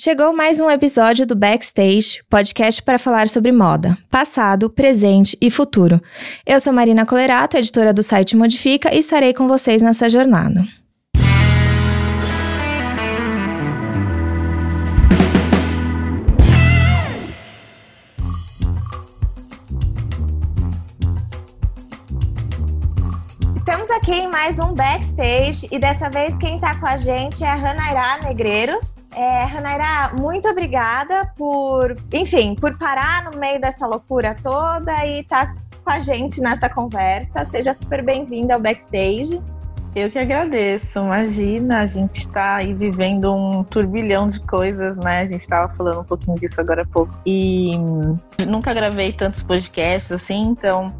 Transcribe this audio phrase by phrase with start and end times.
[0.00, 6.00] Chegou mais um episódio do Backstage, podcast para falar sobre moda, passado, presente e futuro.
[6.46, 10.62] Eu sou Marina Colerato, editora do site Modifica, e estarei com vocês nessa jornada.
[23.56, 27.48] Estamos aqui em mais um Backstage e dessa vez quem está com a gente é
[27.48, 28.97] a Ranairá Negreiros.
[29.14, 35.54] É, Ranaira, muito obrigada por, enfim, por parar no meio dessa loucura toda e estar
[35.54, 37.44] tá com a gente nessa conversa.
[37.44, 39.42] Seja super bem-vinda ao Backstage.
[39.96, 45.20] Eu que agradeço, imagina, a gente está aí vivendo um turbilhão de coisas, né?
[45.20, 47.12] A gente estava falando um pouquinho disso agora há pouco.
[47.24, 47.72] E
[48.46, 50.94] nunca gravei tantos podcasts assim, então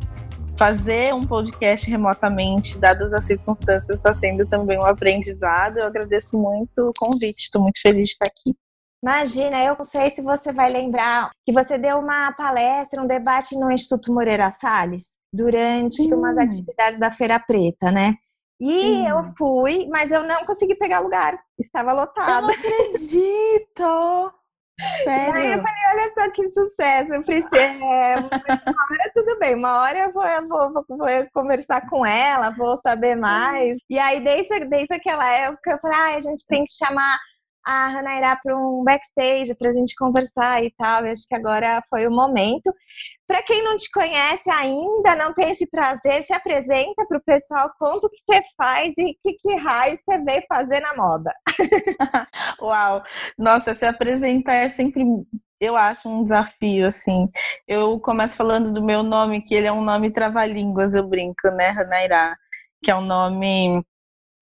[0.58, 5.78] fazer um podcast remotamente, dadas as circunstâncias, está sendo também um aprendizado.
[5.78, 8.56] Eu agradeço muito o convite, estou muito feliz de estar aqui.
[9.00, 13.56] Imagina, eu não sei se você vai lembrar que você deu uma palestra, um debate
[13.56, 16.12] no Instituto Moreira Salles durante Sim.
[16.12, 18.14] umas atividades da Feira Preta, né?
[18.60, 19.08] E Sim.
[19.08, 21.38] eu fui, mas eu não consegui pegar lugar.
[21.56, 22.28] Estava lotado.
[22.28, 24.37] Eu não acredito!
[25.02, 25.34] Sério?
[25.34, 27.56] Aí eu falei, olha só que sucesso, eu preciso.
[27.56, 32.06] É, uma hora tudo bem, uma hora eu vou, eu vou, vou, vou, conversar com
[32.06, 33.76] ela, vou saber mais.
[33.90, 37.18] E aí, desde, desde aquela época, eu falei, ah, a gente tem que chamar
[37.68, 41.04] a Hannah irá para um backstage para a gente conversar e tal.
[41.04, 42.72] Eu acho que agora foi o momento.
[43.26, 47.70] Para quem não te conhece ainda, não tem esse prazer, se apresenta para o pessoal,
[47.78, 51.30] conta o que você faz e que, que raio você veio fazer na moda.
[52.58, 53.02] Uau!
[53.36, 55.04] Nossa, se apresentar é sempre
[55.60, 57.28] eu acho um desafio, assim.
[57.66, 61.68] Eu começo falando do meu nome, que ele é um nome trava-línguas, eu brinco, né,
[61.70, 62.34] Hanairá?
[62.82, 63.84] Que é um nome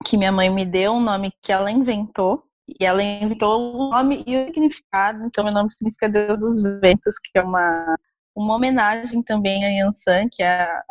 [0.04, 2.45] que minha mãe me deu, um nome que ela inventou.
[2.68, 5.24] E ela inventou o nome e o significado.
[5.24, 7.96] Então, meu nome significa Deus dos Ventos, que é uma,
[8.34, 10.82] uma homenagem também a Yansan, que é a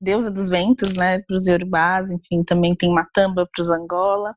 [0.00, 2.10] deusa dos ventos, né, para os Yorubás.
[2.10, 4.34] Enfim, também tem Matamba para os Angola.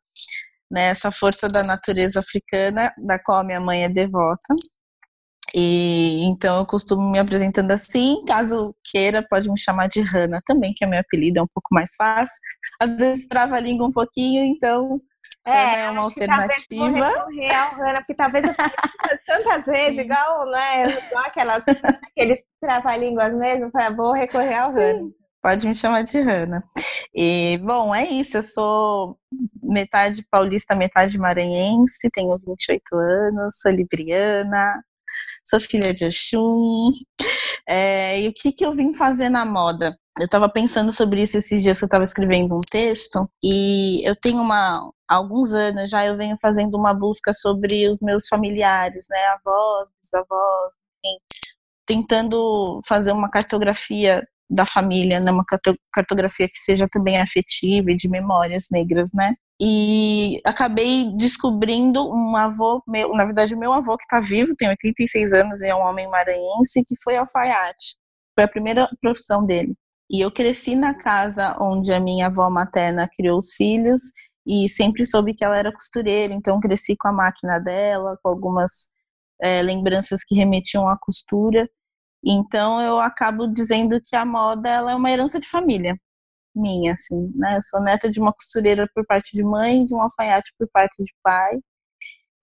[0.72, 4.56] Né, essa força da natureza africana, da qual minha mãe é devota.
[5.54, 10.74] E então eu costumo me apresentando assim, caso queira, pode me chamar de Hanna também,
[10.76, 12.42] que é meu apelido, é um pouco mais fácil.
[12.80, 15.00] Às vezes trava a língua um pouquinho, então
[15.46, 17.08] é, é uma alternativa.
[17.08, 18.54] recorrer ao Rana, porque talvez eu
[19.26, 21.64] tantas vezes, igual, né, igual aquelas,
[22.04, 25.10] aqueles trava-línguas mesmo, vou recorrer ao Rana.
[25.42, 26.64] Pode me chamar de Rana.
[27.14, 28.38] E, bom, é isso.
[28.38, 29.20] Eu sou
[29.62, 34.84] metade paulista, metade maranhense, tenho 28 anos, sou libriana,
[35.44, 36.90] sou filha de Oxum.
[37.68, 39.96] É, e o que, que eu vim fazer na moda?
[40.18, 44.16] Eu estava pensando sobre isso esses dias que eu estava escrevendo um texto e eu
[44.16, 49.18] tenho uma alguns anos já eu venho fazendo uma busca sobre os meus familiares, né,
[49.28, 51.18] avós, bisavós, enfim,
[51.86, 55.46] tentando fazer uma cartografia da família, né, uma
[55.94, 59.36] cartografia que seja também afetiva e de memórias negras, né?
[59.60, 65.34] E acabei descobrindo um avô, meu, na verdade, meu avô que está vivo, tem 86
[65.34, 67.96] anos e é um homem maranhense, que foi alfaiate.
[68.36, 69.76] Foi a primeira profissão dele.
[70.10, 74.02] E eu cresci na casa onde a minha avó materna criou os filhos
[74.46, 78.90] e sempre soube que ela era costureira, então cresci com a máquina dela, com algumas
[79.42, 81.70] é, lembranças que remetiam à costura.
[82.24, 85.96] Então eu acabo dizendo que a moda ela é uma herança de família
[86.56, 87.58] minha, assim, né?
[87.58, 91.04] Eu sou neta de uma costureira por parte de mãe, de um alfaiate por parte
[91.04, 91.60] de pai.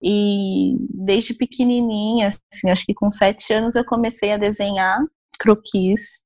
[0.01, 4.99] E desde pequenininha, assim, acho que com sete anos eu comecei a desenhar
[5.39, 6.21] croquis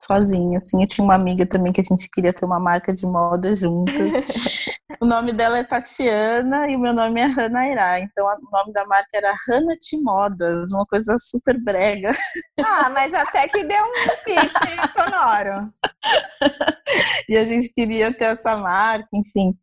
[0.00, 0.82] sozinha, assim.
[0.82, 3.94] Eu tinha uma amiga também que a gente queria ter uma marca de moda juntas.
[5.00, 8.00] o nome dela é Tatiana e o meu nome é Hannah Irá.
[8.00, 12.12] Então o nome da marca era Hannah T Modas, uma coisa super brega.
[12.60, 13.92] Ah, mas até que deu um
[14.24, 14.52] pitch
[14.92, 15.72] sonoro.
[17.28, 19.56] e a gente queria ter essa marca, enfim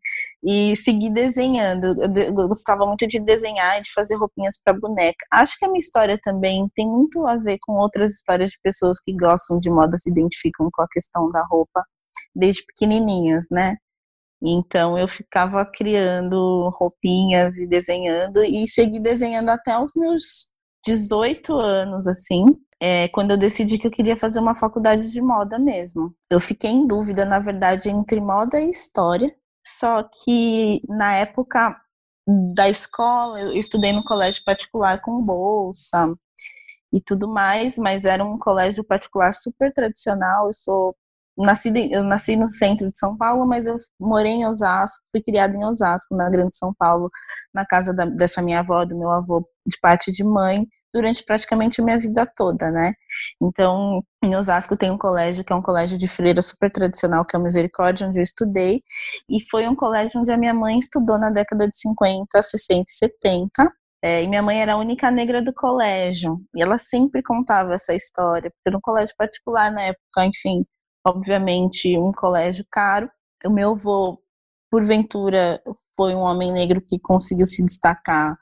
[0.43, 1.95] e seguir desenhando.
[2.15, 5.25] Eu gostava muito de desenhar e de fazer roupinhas para boneca.
[5.31, 8.99] Acho que a minha história também tem muito a ver com outras histórias de pessoas
[8.99, 11.83] que gostam de moda, se identificam com a questão da roupa
[12.35, 13.77] desde pequenininhas, né?
[14.43, 20.49] Então eu ficava criando roupinhas e desenhando e segui desenhando até os meus
[20.83, 22.45] 18 anos, assim,
[22.81, 26.15] é, quando eu decidi que eu queria fazer uma faculdade de moda mesmo.
[26.29, 29.31] Eu fiquei em dúvida, na verdade, entre moda e história.
[29.65, 31.75] Só que na época
[32.55, 36.13] da escola, eu estudei no colégio particular com bolsa
[36.93, 40.47] e tudo mais, mas era um colégio particular super tradicional.
[40.47, 40.95] Eu sou
[41.37, 45.55] nasci, eu nasci no centro de São Paulo, mas eu morei em Osasco, fui criada
[45.55, 47.09] em Osasco, na Grande São Paulo,
[47.53, 51.81] na casa da, dessa minha avó, do meu avô, de parte de mãe, durante praticamente
[51.81, 52.93] minha vida toda, né?
[53.41, 57.35] Então, em Osasco tem um colégio que é um colégio de freira super tradicional, que
[57.35, 58.81] é o Misericórdia, onde eu estudei,
[59.29, 62.93] e foi um colégio onde a minha mãe estudou na década de 50, 60 e
[62.93, 63.73] 70,
[64.03, 66.41] é, e minha mãe era a única negra do colégio.
[66.55, 70.65] E ela sempre contava essa história, porque um colégio particular na época, enfim,
[71.05, 73.09] obviamente um colégio caro.
[73.45, 74.19] O meu avô,
[74.71, 75.61] porventura,
[75.95, 78.35] foi um homem negro que conseguiu se destacar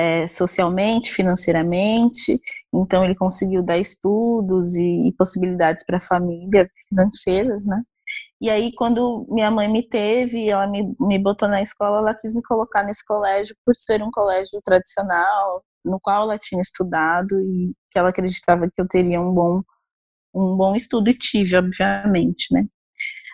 [0.00, 2.40] é, socialmente, financeiramente,
[2.72, 7.82] então ele conseguiu dar estudos e, e possibilidades para a família financeiras, né?
[8.40, 12.32] E aí, quando minha mãe me teve, ela me, me botou na escola, ela quis
[12.34, 17.72] me colocar nesse colégio por ser um colégio tradicional, no qual ela tinha estudado e
[17.90, 19.62] que ela acreditava que eu teria um bom,
[20.34, 22.66] um bom estudo, e tive, obviamente, né?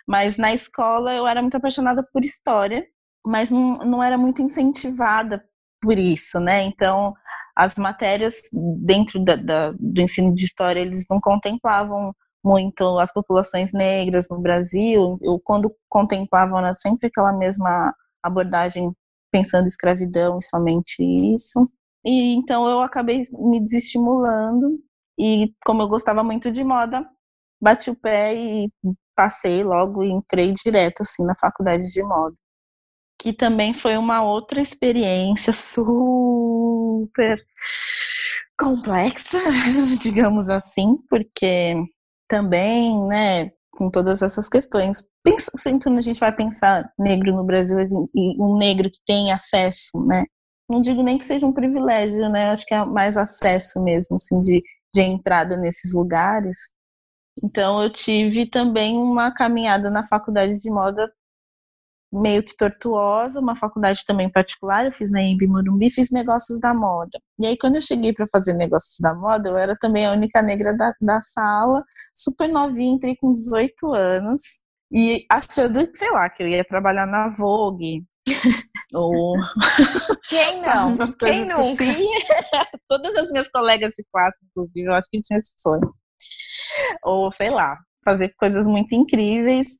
[0.07, 2.85] Mas na escola eu era muito apaixonada por história,
[3.25, 5.43] mas não, não era muito incentivada
[5.87, 6.65] por isso, né?
[6.65, 7.15] Então,
[7.56, 8.35] as matérias
[8.85, 12.12] dentro da, da, do ensino de história, eles não contemplavam
[12.44, 18.93] muito as populações negras no Brasil, eu, quando contemplavam era sempre aquela mesma abordagem
[19.33, 21.03] pensando escravidão e somente
[21.35, 21.71] isso.
[22.05, 24.79] E então eu acabei me desestimulando
[25.19, 27.09] e como eu gostava muito de moda,
[27.61, 28.71] bati o pé e
[29.17, 32.35] passei logo e entrei direto assim na faculdade de moda.
[33.19, 37.07] Que também foi uma outra experiência super
[38.59, 39.39] complexa,
[40.01, 41.75] digamos assim, porque
[42.29, 45.03] também, né, com todas essas questões.
[45.23, 49.33] Pensa, sempre quando a gente vai pensar negro no Brasil e um negro que tem
[49.33, 50.25] acesso, né?
[50.69, 52.51] Não digo nem que seja um privilégio, né?
[52.51, 54.63] Acho que é mais acesso mesmo, assim, de,
[54.95, 56.73] de entrada nesses lugares.
[57.43, 61.13] Então, eu tive também uma caminhada na faculdade de moda
[62.12, 66.73] meio que tortuosa, uma faculdade também particular, eu fiz na Embi Morumbi, fiz negócios da
[66.73, 67.19] moda.
[67.38, 70.41] E aí, quando eu cheguei para fazer negócios da moda, eu era também a única
[70.43, 71.82] negra da, da sala,
[72.14, 74.62] super novinha, entrei com 18 anos,
[74.93, 78.05] e achando, sei lá, que eu ia trabalhar na Vogue,
[78.94, 79.37] ou
[80.29, 80.97] quem não?
[81.19, 81.85] Quem nunca?
[81.85, 82.08] Assim.
[82.88, 85.93] Todas as minhas colegas de classe, inclusive, eu acho que tinha esse sonho.
[87.03, 89.76] Ou sei lá, fazer coisas muito incríveis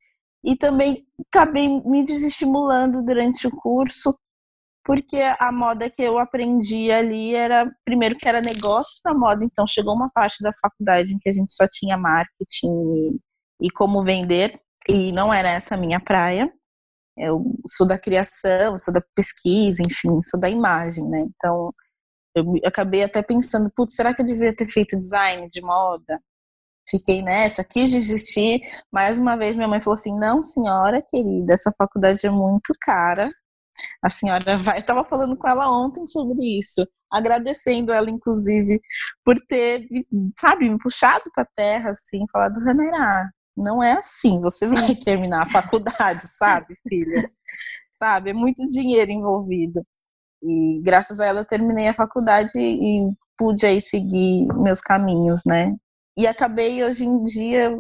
[0.47, 4.17] e também acabei me desestimulando durante o curso,
[4.85, 9.67] porque a moda que eu aprendi ali era, primeiro, que era negócio da moda, então
[9.67, 14.05] chegou uma parte da faculdade em que a gente só tinha marketing e, e como
[14.05, 16.49] vender, e não era essa a minha praia.
[17.19, 21.27] Eu sou da criação, sou da pesquisa, enfim, sou da imagem, né?
[21.35, 21.75] Então,
[22.37, 26.21] eu acabei até pensando, putz, será que eu devia ter feito design de moda?
[26.89, 28.61] Fiquei nessa, quis desistir.
[28.93, 33.29] Mais uma vez, minha mãe falou assim: não, senhora querida, essa faculdade é muito cara.
[34.03, 34.79] A senhora vai.
[34.79, 38.81] Estava falando com ela ontem sobre isso, agradecendo ela, inclusive,
[39.25, 39.87] por ter,
[40.39, 45.43] sabe, me puxado para a terra, assim, falado, Ranerá, não é assim, você vai terminar
[45.43, 47.29] a faculdade, sabe, filha?
[47.93, 49.83] sabe, é muito dinheiro envolvido.
[50.43, 55.75] E graças a ela eu terminei a faculdade e pude aí seguir meus caminhos, né?
[56.17, 57.77] E acabei, hoje em dia,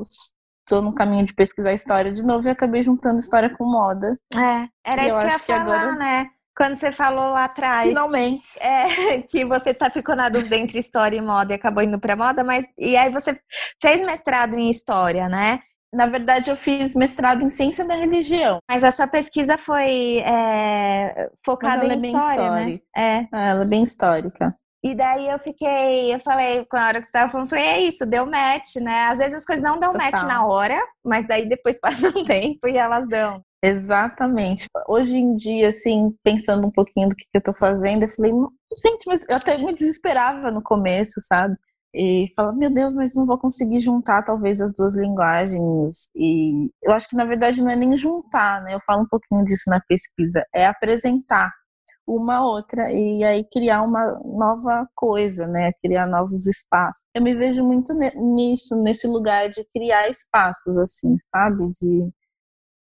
[0.66, 4.18] estou no caminho de pesquisar história de novo e acabei juntando história com moda.
[4.34, 5.96] É, era e isso eu que eu ia falar, agora...
[5.96, 6.30] né?
[6.56, 7.86] Quando você falou lá atrás.
[7.88, 8.62] Finalmente.
[8.62, 12.16] É, que você tá, ficou na dúvida entre história e moda e acabou indo pra
[12.16, 12.66] moda, mas.
[12.78, 13.38] E aí você
[13.80, 15.60] fez mestrado em história, né?
[15.94, 18.58] Na verdade, eu fiz mestrado em ciência da religião.
[18.68, 22.80] Mas a sua pesquisa foi é, focada em é história, né?
[22.94, 23.16] É.
[23.16, 23.28] é.
[23.32, 24.54] Ela é bem histórica.
[24.84, 27.64] E daí eu fiquei, eu falei, com a hora que você estava falando, eu falei,
[27.64, 29.08] é isso, deu match, né?
[29.08, 30.06] Às vezes as coisas não dão Total.
[30.06, 33.42] match na hora, mas daí depois passa um tempo e elas dão.
[33.64, 34.66] Exatamente.
[34.88, 38.32] Hoje em dia, assim, pensando um pouquinho do que, eu tô fazendo, eu falei,
[38.78, 41.56] gente, mas eu até me desesperava no começo, sabe?
[41.94, 46.10] E falava, meu Deus, mas não vou conseguir juntar talvez as duas linguagens.
[46.14, 48.74] E eu acho que na verdade não é nem juntar, né?
[48.74, 51.50] Eu falo um pouquinho disso na pesquisa, é apresentar
[52.06, 55.72] uma outra e aí criar uma nova coisa, né?
[55.82, 57.04] Criar novos espaços.
[57.14, 61.70] Eu me vejo muito nisso, nesse lugar de criar espaços, assim, sabe?
[61.80, 62.10] De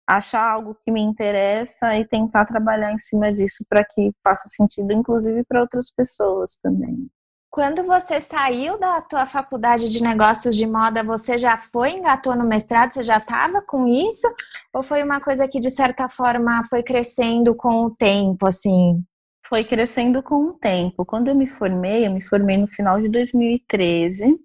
[0.07, 4.91] achar algo que me interessa e tentar trabalhar em cima disso para que faça sentido,
[4.91, 7.09] inclusive para outras pessoas também.
[7.53, 12.43] Quando você saiu da tua faculdade de negócios de moda, você já foi, engatou no
[12.43, 14.27] mestrado, você já estava com isso?
[14.73, 19.03] Ou foi uma coisa que, de certa forma, foi crescendo com o tempo, assim?
[19.45, 21.05] Foi crescendo com o tempo.
[21.05, 24.35] Quando eu me formei, eu me formei no final de 2013.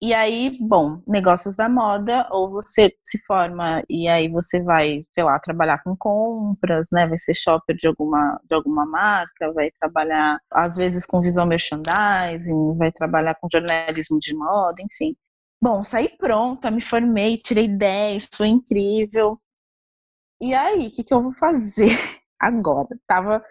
[0.00, 5.24] E aí, bom, negócios da moda, ou você se forma e aí você vai, sei
[5.24, 7.08] lá, trabalhar com compras, né?
[7.08, 12.76] Vai ser shopper de alguma, de alguma marca, vai trabalhar, às vezes, com visual merchandising,
[12.76, 15.16] vai trabalhar com jornalismo de moda, enfim.
[15.60, 19.40] Bom, saí pronta, me formei, tirei 10, foi incrível.
[20.40, 21.88] E aí, o que, que eu vou fazer
[22.40, 22.88] agora?
[23.06, 23.42] Tava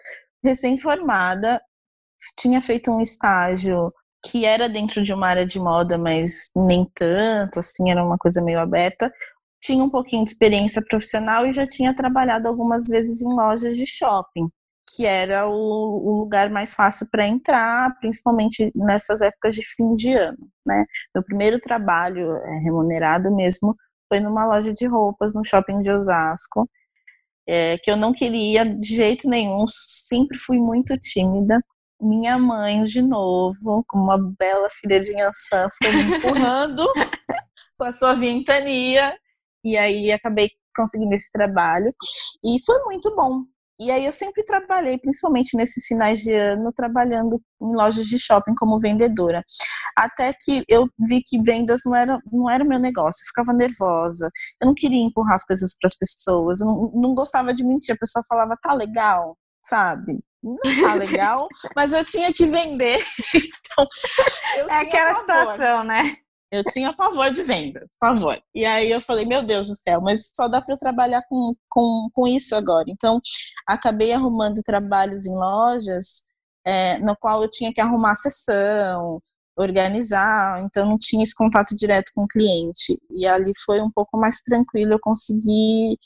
[0.42, 1.60] recém-formada,
[2.38, 3.92] tinha feito um estágio
[4.24, 8.42] que era dentro de uma área de moda, mas nem tanto, assim, era uma coisa
[8.42, 9.12] meio aberta.
[9.60, 13.86] Tinha um pouquinho de experiência profissional e já tinha trabalhado algumas vezes em lojas de
[13.86, 14.48] shopping,
[14.94, 20.12] que era o, o lugar mais fácil para entrar, principalmente nessas épocas de fim de
[20.12, 20.84] ano, né?
[21.14, 23.76] Meu primeiro trabalho é, remunerado mesmo
[24.08, 26.68] foi numa loja de roupas no shopping de Osasco,
[27.46, 31.60] é, que eu não queria de jeito nenhum, sempre fui muito tímida
[32.00, 36.84] minha mãe, de novo, como uma bela filha de foi me empurrando
[37.78, 39.16] com a sua ventania.
[39.64, 41.92] E aí acabei conseguindo esse trabalho.
[42.44, 43.44] E foi muito bom.
[43.80, 48.54] E aí eu sempre trabalhei, principalmente nesses finais de ano, trabalhando em lojas de shopping
[48.56, 49.44] como vendedora.
[49.96, 54.30] Até que eu vi que vendas não era, não era meu negócio, eu ficava nervosa.
[54.60, 57.94] Eu não queria empurrar as coisas para as pessoas, eu não, não gostava de mentir.
[57.94, 60.18] A pessoa falava, tá legal, sabe?
[60.42, 63.04] Não tá legal, mas eu tinha que vender.
[63.70, 65.52] Então, é aquela pavor.
[65.52, 66.16] situação, né?
[66.50, 68.40] Eu tinha pavor de vendas, pavor.
[68.52, 71.54] E aí eu falei, meu Deus do céu, mas só dá para eu trabalhar com,
[71.68, 72.86] com, com isso agora.
[72.88, 73.20] Então,
[73.66, 76.24] acabei arrumando trabalhos em lojas
[76.66, 79.22] é, no qual eu tinha que arrumar a sessão,
[79.56, 82.98] organizar, então não tinha esse contato direto com o cliente.
[83.10, 85.98] E ali foi um pouco mais tranquilo, eu consegui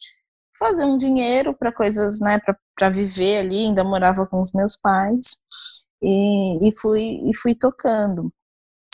[0.62, 2.38] fazer um dinheiro para coisas, né,
[2.76, 5.44] para viver ali, ainda morava com os meus pais
[6.02, 8.32] e, e, fui e fui tocando.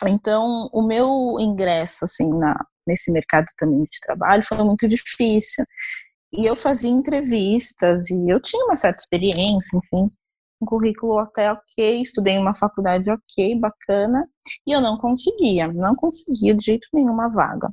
[0.07, 2.55] Então, o meu ingresso assim na
[2.87, 5.63] nesse mercado também de trabalho foi muito difícil.
[6.33, 10.11] E eu fazia entrevistas e eu tinha uma certa experiência, enfim,
[10.61, 14.27] um currículo até ok, estudei em uma faculdade ok, bacana,
[14.67, 17.69] e eu não conseguia, não conseguia de jeito nenhum uma vaga.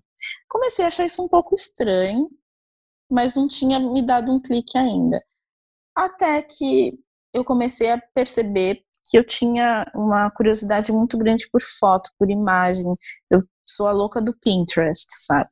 [0.48, 2.28] Comecei a achar isso um pouco estranho,
[3.10, 5.22] mas não tinha me dado um clique ainda.
[5.94, 6.98] Até que
[7.32, 12.84] eu comecei a perceber que eu tinha uma curiosidade muito grande por foto, por imagem.
[13.30, 15.48] Eu sou a louca do Pinterest, sabe?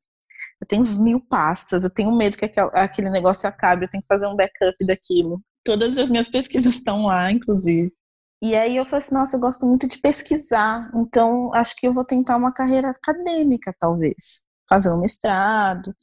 [0.60, 4.26] Eu tenho mil pastas, eu tenho medo que aquele negócio acabe, eu tenho que fazer
[4.26, 5.40] um backup daquilo.
[5.64, 7.92] Todas as minhas pesquisas estão lá, inclusive.
[8.42, 11.92] E aí eu falei assim, nossa, eu gosto muito de pesquisar, então acho que eu
[11.92, 15.94] vou tentar uma carreira acadêmica, talvez fazer um mestrado.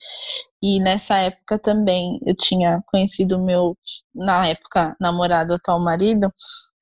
[0.61, 3.77] E nessa época também eu tinha conhecido o meu,
[4.15, 6.31] na época, namorado, atual marido,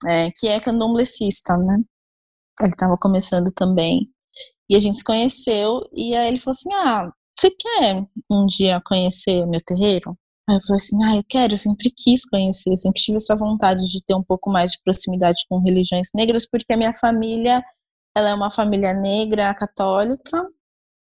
[0.08, 1.78] é, que é candomblessista, né?
[2.62, 4.08] Ele estava começando também.
[4.70, 8.82] E a gente se conheceu, e aí ele falou assim: Ah, você quer um dia
[8.86, 10.18] conhecer meu terreiro?
[10.50, 13.36] Aí eu falei assim: Ah, eu quero, eu sempre quis conhecer, eu sempre tive essa
[13.36, 17.64] vontade de ter um pouco mais de proximidade com religiões negras, porque a minha família
[18.16, 20.46] ela é uma família negra católica,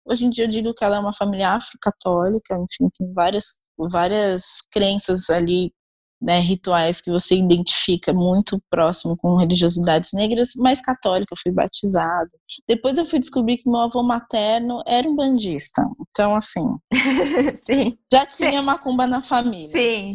[0.09, 3.61] Hoje em dia eu digo que ela é uma família afro-católica, enfim, tem várias,
[3.91, 5.73] várias crenças ali,
[6.21, 12.31] né, rituais que você identifica muito próximo com religiosidades negras, mas católica, eu fui batizada.
[12.67, 15.83] Depois eu fui descobrir que meu avô materno era um bandista.
[16.11, 16.77] Então, assim,
[17.65, 17.97] Sim.
[18.13, 19.71] já tinha macumba na família.
[19.71, 20.15] Sim.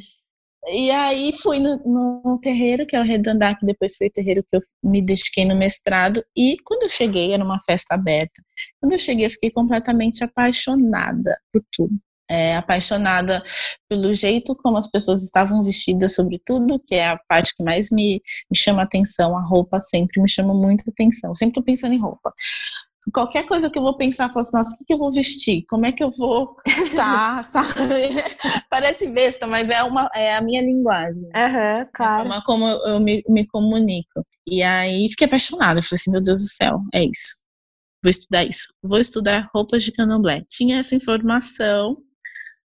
[0.67, 1.77] E aí fui no,
[2.24, 5.46] no, terreiro, que é o Redandar, que depois foi o terreiro que eu me dediquei
[5.46, 6.24] no mestrado.
[6.36, 8.41] E quando eu cheguei, era uma festa aberta.
[8.79, 11.93] Quando eu cheguei, eu fiquei completamente apaixonada por tudo.
[12.29, 13.43] É, apaixonada
[13.89, 18.22] pelo jeito como as pessoas estavam vestidas, sobretudo, que é a parte que mais me,
[18.50, 19.38] me chama atenção.
[19.38, 21.32] A roupa sempre me chama muita atenção.
[21.32, 22.34] Eu sempre estou pensando em roupa
[23.12, 25.66] qualquer coisa que eu vou pensar, eu falo assim, nossa, o que eu vou vestir?
[25.68, 26.56] Como é que eu vou
[26.96, 27.74] tá, sabe?
[28.70, 31.24] Parece besta, mas é, uma, é a minha linguagem.
[31.24, 32.32] Uhum, claro.
[32.32, 34.26] É como eu, eu me, me, comunico.
[34.48, 35.80] E aí fiquei apaixonada.
[35.80, 37.36] Eu falei assim, meu Deus do céu, é isso.
[38.02, 38.74] Vou estudar isso.
[38.82, 40.44] Vou estudar roupas de candomblé.
[40.50, 41.98] Tinha essa informação.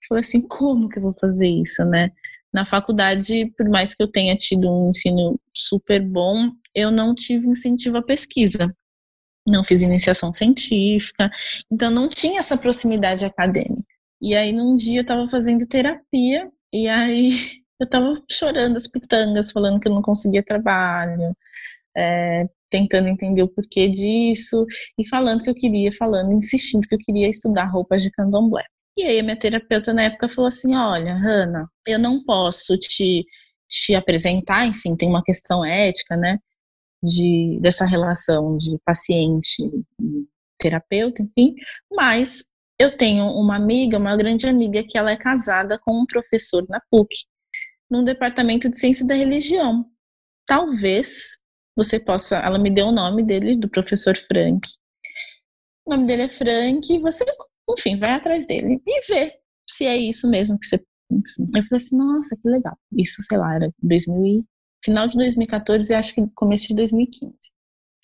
[0.09, 2.11] Falei assim, como que eu vou fazer isso, né?
[2.53, 7.47] Na faculdade, por mais que eu tenha tido um ensino super bom, eu não tive
[7.47, 8.75] incentivo à pesquisa
[9.51, 11.31] não fiz iniciação científica,
[11.71, 13.85] então não tinha essa proximidade acadêmica.
[14.21, 17.31] E aí num dia eu estava fazendo terapia e aí
[17.81, 21.37] eu estava chorando as pitangas, falando que eu não conseguia trabalho,
[21.97, 24.67] é, tentando entender o porquê disso
[24.99, 28.65] e falando que eu queria, falando, insistindo que eu queria estudar roupas de candomblé.
[28.97, 33.25] E aí a minha terapeuta na época falou assim, olha, Hanna, eu não posso te
[33.69, 36.39] te apresentar, enfim, tem uma questão ética, né?
[37.03, 39.71] De, dessa relação de paciente
[40.59, 41.55] terapeuta, enfim,
[41.93, 46.67] mas eu tenho uma amiga, uma grande amiga, que ela é casada com um professor
[46.69, 47.09] na PUC,
[47.91, 49.85] num departamento de ciência da religião.
[50.47, 51.39] Talvez
[51.77, 52.39] você possa.
[52.39, 54.69] Ela me deu o nome dele, do professor Frank.
[55.87, 57.25] O nome dele é Frank, e você,
[57.71, 59.33] enfim, vai atrás dele e vê
[59.69, 60.77] se é isso mesmo que você.
[61.11, 61.47] Enfim.
[61.57, 62.77] Eu falei assim, nossa, que legal.
[62.97, 64.45] Isso, sei lá, era 2000
[64.85, 67.33] final de 2014 e acho que começo de 2015.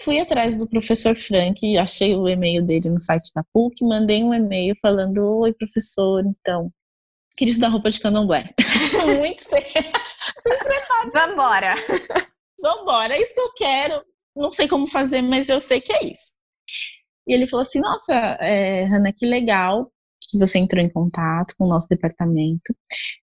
[0.03, 4.35] Fui atrás do professor Frank, achei o e-mail dele no site da PUC, mandei um
[4.35, 6.71] e-mail falando: Oi, professor, então,
[7.37, 8.45] queria estudar roupa de candomblé.
[9.19, 11.11] Muito sem, sem preparo.
[11.13, 11.75] Vambora.
[12.61, 14.03] Vambora, é isso que eu quero.
[14.37, 16.35] Não sei como fazer, mas eu sei que é isso.
[17.27, 19.91] E ele falou assim: Nossa, é, Hanna, que legal
[20.39, 22.75] você entrou em contato com o nosso departamento.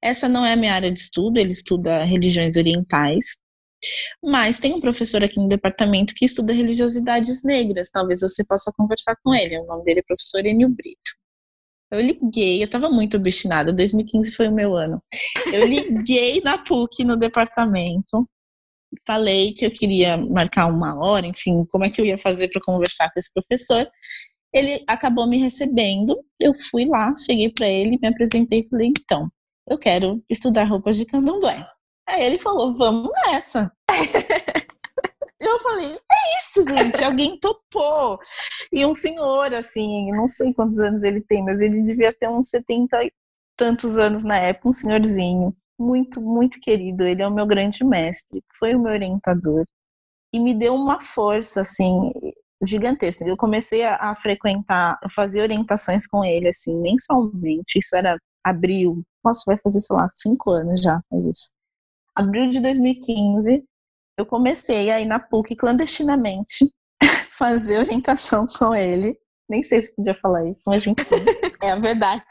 [0.03, 3.37] Essa não é a minha área de estudo, ele estuda religiões orientais.
[4.23, 7.91] Mas tem um professor aqui no departamento que estuda religiosidades negras.
[7.91, 9.57] Talvez você possa conversar com ele.
[9.63, 11.21] O nome dele é professor Enio Brito.
[11.91, 13.73] Eu liguei, eu estava muito obstinada.
[13.73, 15.03] 2015 foi o meu ano.
[15.53, 18.29] Eu liguei na PUC no departamento.
[19.07, 22.61] Falei que eu queria marcar uma hora, enfim, como é que eu ia fazer para
[22.61, 23.89] conversar com esse professor.
[24.53, 26.19] Ele acabou me recebendo.
[26.39, 29.31] Eu fui lá, cheguei para ele, me apresentei e falei: então,
[29.69, 31.67] eu quero estudar roupas de candomblé.
[32.09, 33.73] Aí ele falou, vamos nessa.
[35.41, 38.19] eu falei, é isso, gente, alguém topou.
[38.73, 42.49] E um senhor, assim, não sei quantos anos ele tem, mas ele devia ter uns
[42.49, 43.13] 70 e
[43.57, 45.55] tantos anos na época, um senhorzinho.
[45.79, 47.05] Muito, muito querido.
[47.07, 49.65] Ele é o meu grande mestre, foi o meu orientador.
[50.33, 52.13] E me deu uma força, assim,
[52.65, 53.27] gigantesca.
[53.27, 57.79] Eu comecei a, a frequentar, a fazer orientações com ele, assim, mensalmente.
[57.79, 59.03] Isso era abril.
[59.25, 61.61] Nossa, vai fazer, sei lá, cinco anos já, faz isso
[62.21, 63.65] abril de 2015,
[64.19, 66.71] eu comecei a ir na PUC clandestinamente
[67.39, 69.17] fazer orientação com ele.
[69.49, 70.95] Nem sei se podia falar isso, mas enfim,
[71.63, 72.25] é a verdade.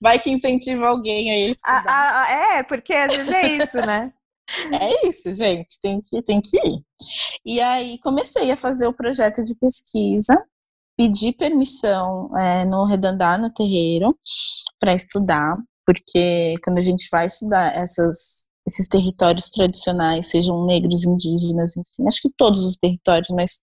[0.00, 1.54] Vai que incentiva alguém a.
[1.66, 4.12] Ah, ah, é, porque às vezes é isso, né?
[4.80, 6.82] É isso, gente, tem que, tem que ir.
[7.44, 10.42] E aí comecei a fazer o projeto de pesquisa,
[10.96, 14.18] pedi permissão é, no Redandar, no terreiro,
[14.80, 21.76] para estudar, porque quando a gente vai estudar essas esses territórios tradicionais, sejam negros, indígenas,
[21.76, 23.60] enfim, acho que todos os territórios, mas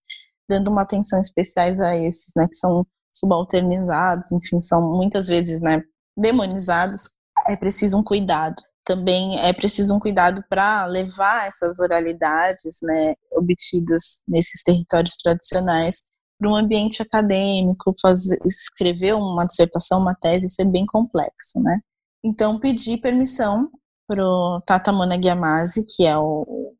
[0.48, 5.80] dando uma atenção especial a esses, né, que são subalternizados, enfim, são muitas vezes, né,
[6.16, 7.14] demonizados,
[7.48, 8.60] é preciso um cuidado.
[8.86, 16.04] Também é preciso um cuidado para levar essas oralidades, né, obtidas nesses territórios tradicionais
[16.38, 21.80] para um ambiente acadêmico, fazer, escrever uma dissertação, uma tese, isso é bem complexo, né?
[22.24, 23.70] Então, pedi permissão
[24.06, 26.74] pro Tata Mona que é o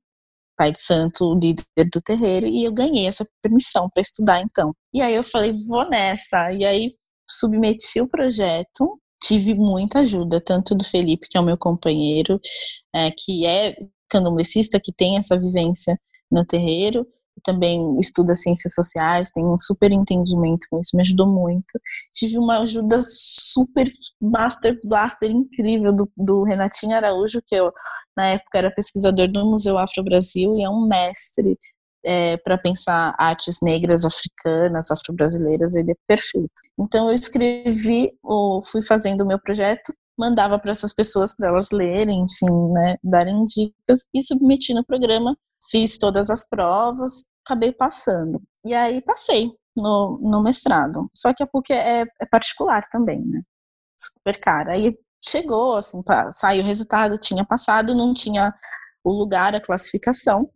[0.57, 4.73] pai de santo, o líder do terreiro, e eu ganhei essa permissão para estudar então.
[4.93, 6.53] E aí eu falei, vou nessa.
[6.53, 6.95] E aí
[7.29, 12.41] submeti o projeto, tive muita ajuda, tanto do Felipe, que é o meu companheiro,
[12.95, 13.77] é, que é
[14.09, 15.99] candomblessista, que tem essa vivência
[16.31, 17.07] no terreiro,
[17.43, 21.81] também estuda ciências sociais, tem um super entendimento com isso, me ajudou muito.
[22.13, 23.87] Tive uma ajuda super
[24.21, 27.73] master blaster incrível do, do Renatinho Araújo, que eu,
[28.17, 31.59] na época, era pesquisador do Museu Afro Brasil e é um mestre
[32.07, 36.49] é, para pensar artes negras, africanas, afro-brasileiras, ele é perfeito.
[36.79, 41.71] Então eu escrevi, ou fui fazendo o meu projeto, mandava para essas pessoas para elas
[41.71, 45.37] lerem, enfim, né, darem dicas e submeti no programa
[45.71, 48.43] fiz todas as provas, acabei passando.
[48.65, 51.11] E aí passei no, no mestrado.
[51.15, 53.43] Só que a PUC é, é particular também, né?
[53.99, 54.73] Super cara.
[54.73, 58.55] Aí chegou, assim, pra, saiu o resultado, tinha passado, não tinha
[59.05, 60.51] o lugar, a classificação.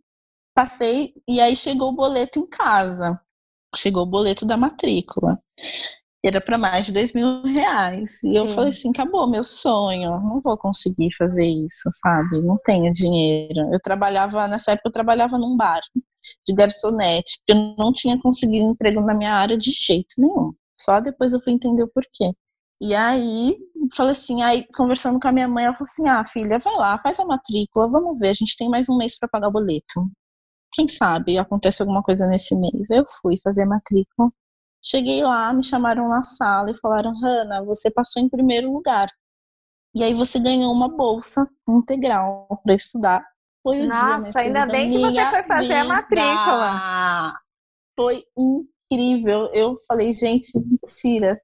[0.53, 3.19] Passei e aí chegou o boleto em casa.
[3.75, 5.41] Chegou o boleto da matrícula
[6.23, 8.23] era para mais de dois mil reais.
[8.23, 8.37] E Sim.
[8.37, 12.41] eu falei assim, acabou meu sonho, não vou conseguir fazer isso, sabe?
[12.41, 13.73] Não tenho dinheiro.
[13.73, 15.81] Eu trabalhava, nessa época eu trabalhava num bar
[16.47, 20.53] de garçonete, porque eu não tinha conseguido emprego na minha área de jeito nenhum.
[20.79, 22.31] Só depois eu fui entender o porquê.
[22.79, 23.57] E aí,
[23.95, 26.97] falei assim, aí conversando com a minha mãe, ela falou assim: "Ah, filha, vai lá,
[26.99, 30.09] faz a matrícula, vamos ver, a gente tem mais um mês para pagar o boleto.
[30.71, 32.89] Quem sabe acontece alguma coisa nesse mês".
[32.89, 34.31] Eu fui fazer matrícula.
[34.83, 39.07] Cheguei lá, me chamaram na sala e falaram: Hanna, você passou em primeiro lugar.
[39.93, 43.23] E aí você ganhou uma bolsa integral para estudar.
[43.61, 45.81] Foi o Nossa, dia, ainda bem que você foi fazer vida.
[45.81, 47.39] a matrícula.
[47.95, 49.51] Foi incrível.
[49.53, 51.39] Eu falei, gente, mentira.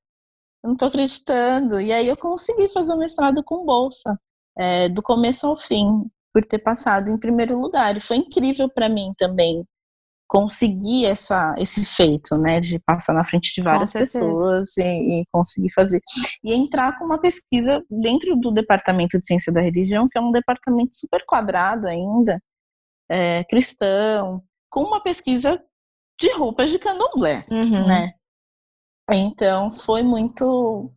[0.64, 1.80] Eu não tô acreditando.
[1.80, 4.20] E aí eu consegui fazer o mestrado com bolsa,
[4.58, 7.98] é, do começo ao fim, por ter passado em primeiro lugar.
[7.98, 9.66] E foi incrível para mim também
[10.28, 15.74] conseguir essa, esse feito, né, de passar na frente de várias pessoas e, e, conseguir
[15.74, 16.00] fazer.
[16.44, 20.32] E entrar com uma pesquisa dentro do Departamento de Ciência da Religião, que é um
[20.32, 22.40] departamento super quadrado ainda,
[23.10, 25.60] é, cristão, com uma pesquisa
[26.20, 27.88] de roupas de candomblé, uhum.
[27.88, 28.12] né?
[29.12, 30.92] Então, foi muito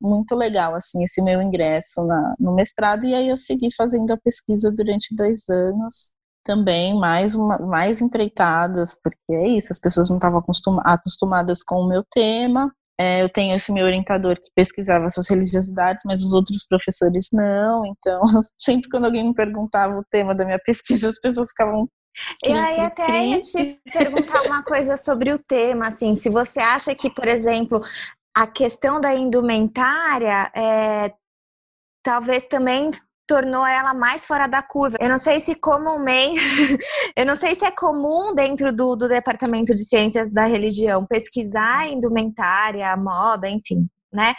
[0.00, 4.16] muito legal, assim, esse meu ingresso na, no mestrado, e aí eu segui fazendo a
[4.16, 6.12] pesquisa durante dois anos,
[6.44, 10.42] também mais, uma, mais empreitadas, porque é isso, as pessoas não estavam
[10.84, 12.72] acostumadas com o meu tema.
[12.98, 17.86] É, eu tenho esse meu orientador que pesquisava essas religiosidades, mas os outros professores não.
[17.86, 18.20] Então,
[18.58, 21.88] sempre quando alguém me perguntava o tema da minha pesquisa, as pessoas ficavam
[22.44, 23.30] e aí até cri.
[23.30, 27.80] ia te perguntar uma coisa sobre o tema, assim, se você acha que, por exemplo,
[28.34, 31.12] a questão da indumentária é,
[32.02, 32.90] talvez também
[33.26, 34.96] tornou ela mais fora da curva.
[35.00, 36.40] Eu não sei se comumente,
[37.16, 41.86] eu não sei se é comum dentro do, do departamento de ciências da religião pesquisar
[41.88, 44.34] indumentária, moda, enfim, né?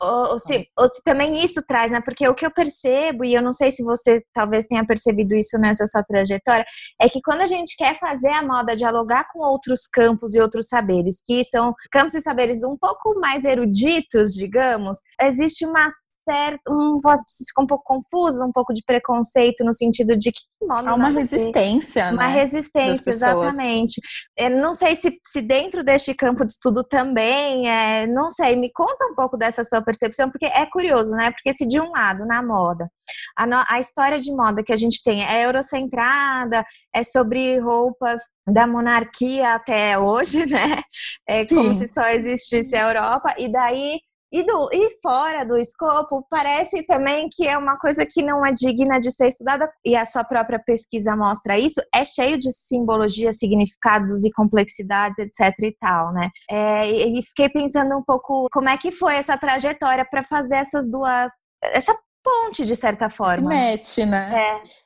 [0.00, 2.00] Ou, ou, se, ou se também isso traz, né?
[2.00, 5.58] Porque o que eu percebo, e eu não sei se você talvez tenha percebido isso
[5.58, 6.64] nessa sua trajetória,
[7.00, 10.68] é que quando a gente quer fazer a moda dialogar com outros campos e outros
[10.68, 15.88] saberes, que são campos e saberes um pouco mais eruditos, digamos, existe uma
[16.24, 20.88] certo, um, ficar um pouco confuso, um pouco de preconceito no sentido de que modo
[20.88, 22.12] Há uma resistência, né?
[22.12, 24.00] Uma resistência, exatamente.
[24.36, 28.70] Eu não sei se, se dentro deste campo de estudo também, é, não sei, me
[28.72, 31.30] conta um pouco dessa sua percepção, porque é curioso, né?
[31.30, 32.88] Porque se de um lado, na moda,
[33.36, 38.20] a, no, a história de moda que a gente tem é eurocentrada, é sobre roupas
[38.46, 40.82] da monarquia até hoje, né?
[41.28, 41.56] É Sim.
[41.56, 43.98] como se só existisse a Europa, e daí
[44.34, 48.52] e, do, e fora do escopo, parece também que é uma coisa que não é
[48.52, 53.32] digna de ser estudada, e a sua própria pesquisa mostra isso, é cheio de simbologia,
[53.32, 56.30] significados e complexidades, etc e tal, né?
[56.50, 60.90] É, e fiquei pensando um pouco como é que foi essa trajetória para fazer essas
[60.90, 61.30] duas,
[61.62, 63.36] essa ponte, de certa forma.
[63.36, 64.32] Se mete, né?
[64.34, 64.83] É.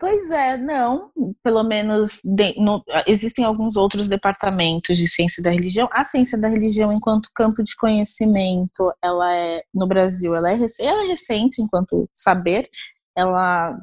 [0.00, 1.10] Pois é, não.
[1.42, 5.90] Pelo menos de, no, existem alguns outros departamentos de ciência da religião.
[5.92, 11.04] A ciência da religião, enquanto campo de conhecimento, ela é no Brasil, ela é, ela
[11.04, 12.66] é recente enquanto saber.
[13.14, 13.78] Ela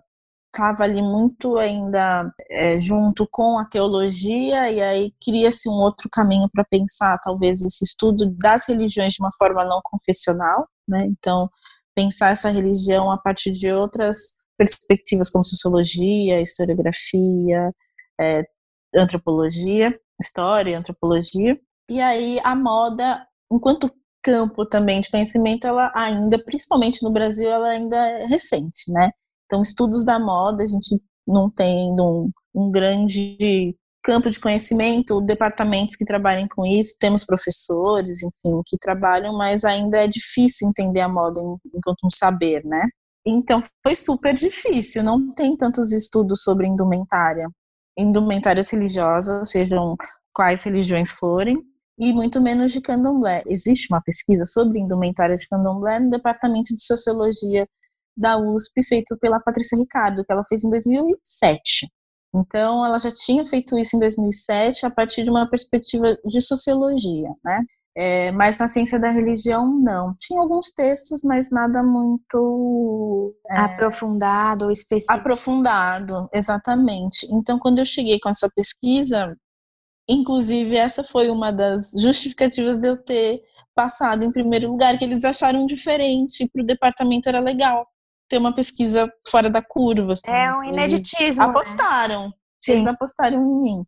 [0.52, 6.50] estava ali muito ainda é, junto com a teologia e aí cria-se um outro caminho
[6.52, 11.06] para pensar talvez esse estudo das religiões de uma forma não confessional, né?
[11.08, 11.48] Então
[11.96, 17.72] pensar essa religião a partir de outras perspectivas como sociologia, historiografia,
[18.20, 18.44] é,
[18.96, 21.60] antropologia, história, antropologia.
[21.90, 23.92] E aí a moda, enquanto
[24.22, 29.12] campo também de conhecimento, ela ainda, principalmente no Brasil, ela ainda é recente, né?
[29.46, 35.96] Então, estudos da moda, a gente não tem um, um grande campo de conhecimento, departamentos
[35.96, 41.10] que trabalhem com isso, temos professores, enfim, que trabalham, mas ainda é difícil entender a
[41.10, 41.40] moda
[41.74, 42.84] enquanto um saber, né?
[43.30, 47.50] Então foi super difícil, não tem tantos estudos sobre indumentária,
[47.98, 49.98] indumentárias religiosas, sejam
[50.34, 51.58] quais religiões forem,
[52.00, 53.42] e muito menos de candomblé.
[53.48, 57.68] Existe uma pesquisa sobre indumentária de candomblé no departamento de sociologia
[58.16, 61.88] da USP, feito pela Patrícia Ricardo, que ela fez em 2007.
[62.34, 67.30] Então, ela já tinha feito isso em 2007 a partir de uma perspectiva de sociologia,
[67.44, 67.62] né?
[68.00, 70.14] É, mas na ciência da religião, não.
[70.20, 73.36] Tinha alguns textos, mas nada muito.
[73.50, 75.18] É, aprofundado ou específico.
[75.18, 77.28] Aprofundado, exatamente.
[77.32, 79.36] Então, quando eu cheguei com essa pesquisa,
[80.08, 83.42] inclusive essa foi uma das justificativas de eu ter
[83.74, 87.88] passado em primeiro lugar, que eles acharam diferente, para o departamento era legal
[88.30, 90.14] ter uma pesquisa fora da curva.
[90.14, 90.30] Assim.
[90.30, 91.24] É um ineditismo.
[91.24, 92.28] Eles apostaram.
[92.28, 92.34] Né?
[92.68, 93.84] Eles apostaram em mim.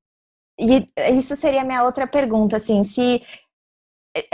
[0.60, 3.22] E isso seria a minha outra pergunta, assim, se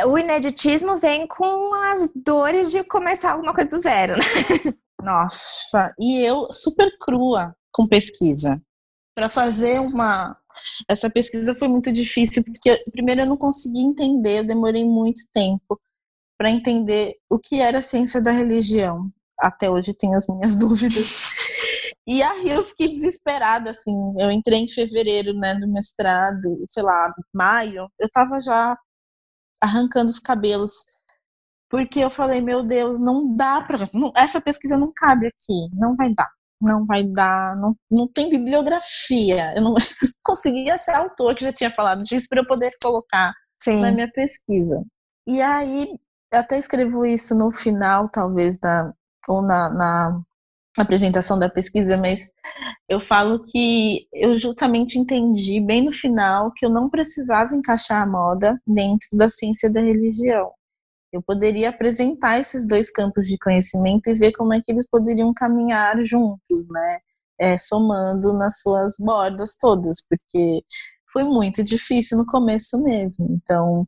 [0.06, 4.74] o ineditismo vem com as dores de começar alguma coisa do zero, né?
[5.02, 8.62] Nossa, e eu super crua com pesquisa.
[9.16, 10.38] Para fazer uma
[10.90, 15.80] essa pesquisa foi muito difícil porque primeiro eu não consegui entender, eu demorei muito tempo
[16.38, 19.10] para entender o que era a ciência da religião.
[19.40, 21.06] Até hoje tenho as minhas dúvidas.
[22.08, 23.92] E aí eu fiquei desesperada, assim.
[24.20, 27.90] Eu entrei em fevereiro, né, do mestrado, sei lá, maio.
[28.00, 28.78] Eu tava já
[29.66, 30.86] arrancando os cabelos.
[31.70, 33.80] Porque eu falei, meu Deus, não dá para.
[34.16, 36.30] Essa pesquisa não cabe aqui, não vai dar.
[36.62, 39.54] Não vai dar, não, não tem bibliografia.
[39.56, 39.76] Eu não
[40.24, 43.82] consegui achar autor que já tinha falado disso para eu poder colocar Sim.
[43.82, 44.82] na minha pesquisa.
[45.28, 46.00] E aí,
[46.32, 48.94] eu até escrevo isso no final, talvez, da,
[49.28, 50.22] ou na, na
[50.84, 52.32] apresentação da pesquisa, mas
[52.90, 58.08] eu falo que eu justamente entendi bem no final que eu não precisava encaixar a
[58.08, 60.52] moda dentro da ciência da religião.
[61.12, 65.34] Eu poderia apresentar esses dois campos de conhecimento e ver como é que eles poderiam
[65.34, 67.00] caminhar juntos, né?
[67.40, 70.62] É, somando nas suas bordas todas, porque
[71.12, 73.28] foi muito difícil no começo mesmo.
[73.32, 73.88] Então,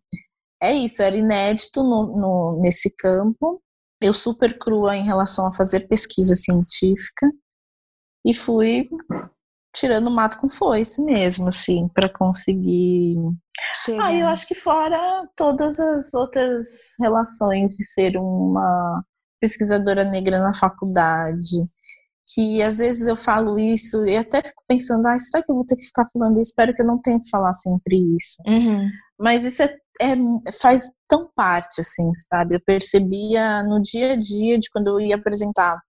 [0.61, 3.61] é isso, era inédito no, no, nesse campo.
[4.01, 7.31] Eu super crua em relação a fazer pesquisa científica
[8.25, 8.89] e fui
[9.75, 13.15] tirando mato com foice mesmo, assim, para conseguir.
[13.83, 14.05] Chega.
[14.05, 19.03] Ah, eu acho que fora todas as outras relações de ser uma
[19.39, 21.61] pesquisadora negra na faculdade,
[22.33, 25.65] que às vezes eu falo isso e até fico pensando, ah, será que eu vou
[25.65, 26.49] ter que ficar falando isso?
[26.49, 28.41] Espero que eu não tenha que falar sempre isso.
[28.47, 28.89] Uhum.
[29.19, 30.15] Mas isso é, é,
[30.53, 32.55] faz tão parte, assim, sabe?
[32.55, 35.79] Eu percebia no dia a dia de quando eu ia apresentar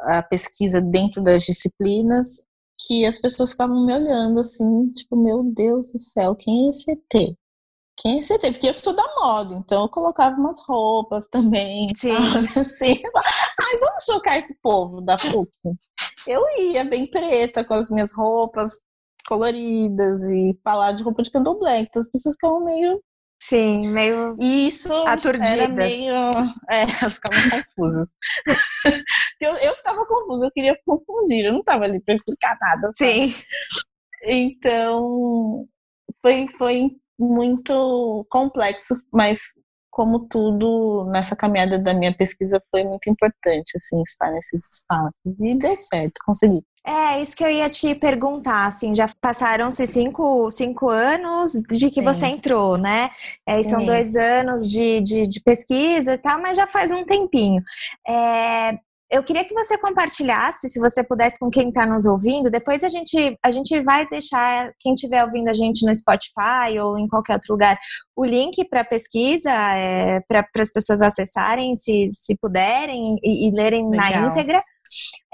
[0.00, 2.44] a pesquisa dentro das disciplinas,
[2.86, 6.90] que as pessoas ficavam me olhando assim, tipo, meu Deus do céu, quem é esse
[6.90, 7.36] ET?
[7.96, 8.40] Quem é esse ET?
[8.40, 12.14] Porque eu sou da moda, então eu colocava umas roupas também, Sim.
[12.16, 12.60] sabe?
[12.60, 13.02] Assim,
[13.62, 15.50] ai, vamos chocar esse povo da PUC.
[16.26, 18.72] Eu ia bem preta com as minhas roupas
[19.26, 23.00] coloridas e falar de roupa de candomblé, então as pessoas ficavam meio
[23.46, 25.52] Sim, meio isso aturdidas.
[25.52, 26.14] Era meio,
[26.70, 28.08] é, elas ficavam confusas.
[29.38, 32.90] eu, eu estava confusa, eu queria confundir, eu não estava ali para explicar nada.
[32.96, 33.10] Sabe?
[33.10, 33.34] Sim.
[34.22, 35.66] Então,
[36.22, 39.40] foi, foi muito complexo, mas
[39.90, 45.38] como tudo nessa caminhada da minha pesquisa foi muito importante, assim, estar nesses espaços.
[45.38, 46.64] E deu certo, consegui.
[46.86, 52.00] É, isso que eu ia te perguntar, assim, já passaram-se cinco, cinco anos de que
[52.00, 52.04] Sim.
[52.04, 53.08] você entrou, né?
[53.46, 57.62] É, são dois anos de, de, de, pesquisa e tal, mas já faz um tempinho.
[58.06, 58.78] É,
[59.10, 62.50] eu queria que você compartilhasse, se você pudesse, com quem está nos ouvindo.
[62.50, 66.98] Depois a gente, a gente vai deixar, quem estiver ouvindo a gente no Spotify ou
[66.98, 67.78] em qualquer outro lugar,
[68.14, 73.50] o link para a pesquisa, é, para as pessoas acessarem, se, se puderem, e, e
[73.52, 74.10] lerem Legal.
[74.10, 74.62] na íntegra.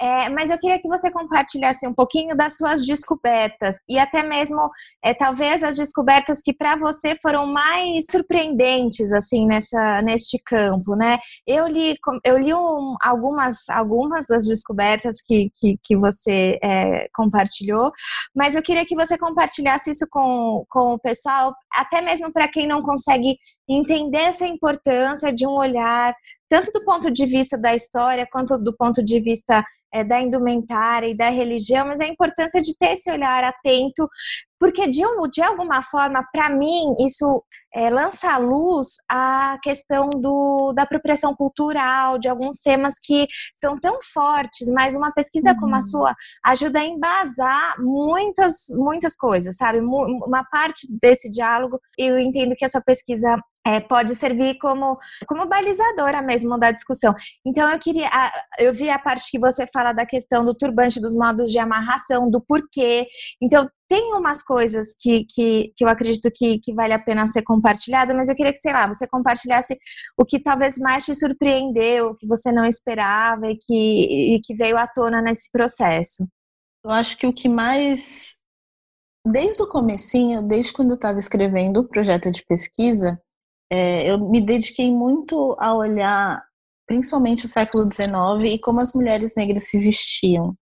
[0.00, 4.70] É, mas eu queria que você compartilhasse um pouquinho das suas descobertas e até mesmo,
[5.04, 11.18] é, talvez, as descobertas que para você foram mais surpreendentes, assim, nessa, neste campo, né?
[11.46, 17.92] Eu li, eu li um, algumas, algumas das descobertas que, que, que você é, compartilhou,
[18.34, 22.66] mas eu queria que você compartilhasse isso com, com o pessoal, até mesmo para quem
[22.66, 23.36] não consegue
[23.68, 26.14] entender essa importância de um olhar
[26.50, 31.06] tanto do ponto de vista da história quanto do ponto de vista é, da indumentária
[31.06, 34.08] e da religião, mas a importância de ter esse olhar atento,
[34.58, 37.42] porque de, um, de alguma forma, para mim, isso
[37.74, 43.78] é, lança à luz a questão do, da apropriação cultural, de alguns temas que são
[43.78, 45.60] tão fortes, mas uma pesquisa uhum.
[45.60, 45.82] como a uhum.
[45.82, 49.80] sua ajuda a embasar muitas, muitas coisas, sabe?
[49.80, 55.46] Uma parte desse diálogo, eu entendo que a sua pesquisa é, pode servir como, como
[55.46, 57.14] balizadora mesmo da discussão.
[57.44, 58.08] Então eu queria,
[58.58, 62.30] eu vi a parte que você fala da questão do turbante, dos modos de amarração,
[62.30, 63.06] do porquê.
[63.40, 67.42] Então tem umas coisas que, que, que eu acredito que, que vale a pena ser
[67.42, 69.76] compartilhada, mas eu queria que, sei lá, você compartilhasse
[70.16, 74.78] o que talvez mais te surpreendeu, que você não esperava e que, e que veio
[74.78, 76.24] à tona nesse processo.
[76.84, 78.36] Eu acho que o que mais
[79.26, 83.20] desde o comecinho, desde quando eu estava escrevendo o projeto de pesquisa,
[83.72, 86.40] é, eu me dediquei muito a olhar
[86.86, 90.54] principalmente o século XIX e como as mulheres negras se vestiam,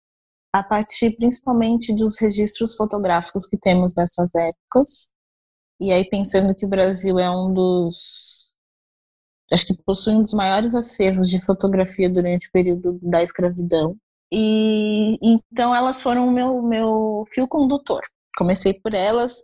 [0.60, 5.12] a partir principalmente dos registros fotográficos que temos dessas épocas.
[5.80, 8.54] E aí pensando que o Brasil é um dos
[9.52, 13.96] acho que possui um dos maiores acervos de fotografia durante o período da escravidão.
[14.32, 18.02] E então elas foram o meu meu fio condutor.
[18.38, 19.44] Comecei por elas,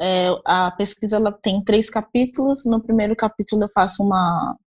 [0.00, 2.64] é, a pesquisa ela tem três capítulos.
[2.66, 4.10] No primeiro capítulo eu faço um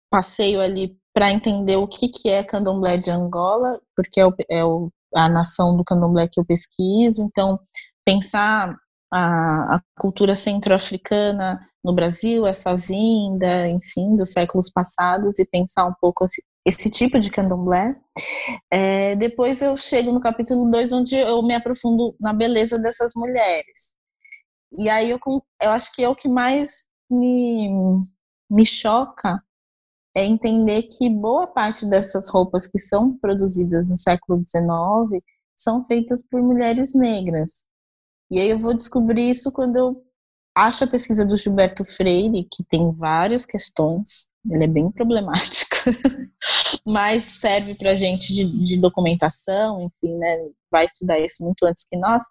[0.09, 4.65] passeio ali para entender o que, que é candomblé de Angola, porque é, o, é
[4.65, 7.23] o, a nação do candomblé que eu pesquiso.
[7.23, 7.59] Então,
[8.05, 8.77] pensar
[9.11, 15.93] a, a cultura centro-africana no Brasil, essa vinda, enfim, dos séculos passados e pensar um
[16.01, 17.95] pouco esse, esse tipo de candomblé.
[18.71, 23.95] É, depois eu chego no capítulo 2, onde eu me aprofundo na beleza dessas mulheres.
[24.77, 25.19] E aí eu,
[25.61, 27.69] eu acho que é o que mais me,
[28.49, 29.41] me choca
[30.15, 35.21] é entender que boa parte dessas roupas que são produzidas no século XIX
[35.55, 37.69] são feitas por mulheres negras.
[38.31, 40.05] E aí eu vou descobrir isso quando eu
[40.55, 45.75] acho a pesquisa do Gilberto Freire, que tem várias questões, ele é bem problemático,
[46.87, 50.37] mas serve para gente de, de, documentação, enfim, né,
[50.71, 52.23] vai estudar isso muito antes que nós,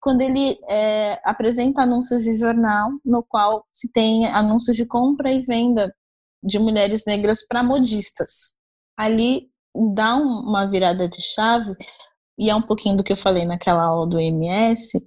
[0.00, 5.42] quando ele é, apresenta anúncios de jornal, no qual se tem anúncios de compra e
[5.42, 5.94] venda
[6.42, 8.54] de mulheres negras para modistas.
[8.96, 9.48] Ali
[9.94, 11.74] dá uma virada de chave,
[12.38, 14.98] e é um pouquinho do que eu falei naquela aula do MS,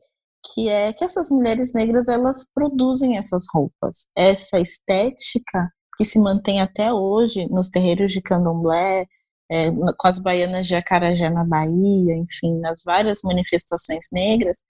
[0.54, 4.08] que é que essas mulheres negras elas produzem essas roupas.
[4.16, 9.06] Essa estética que se mantém até hoje nos terreiros de candomblé,
[9.52, 14.64] é, com as baianas de Acarajé na Bahia, enfim, nas várias manifestações negras,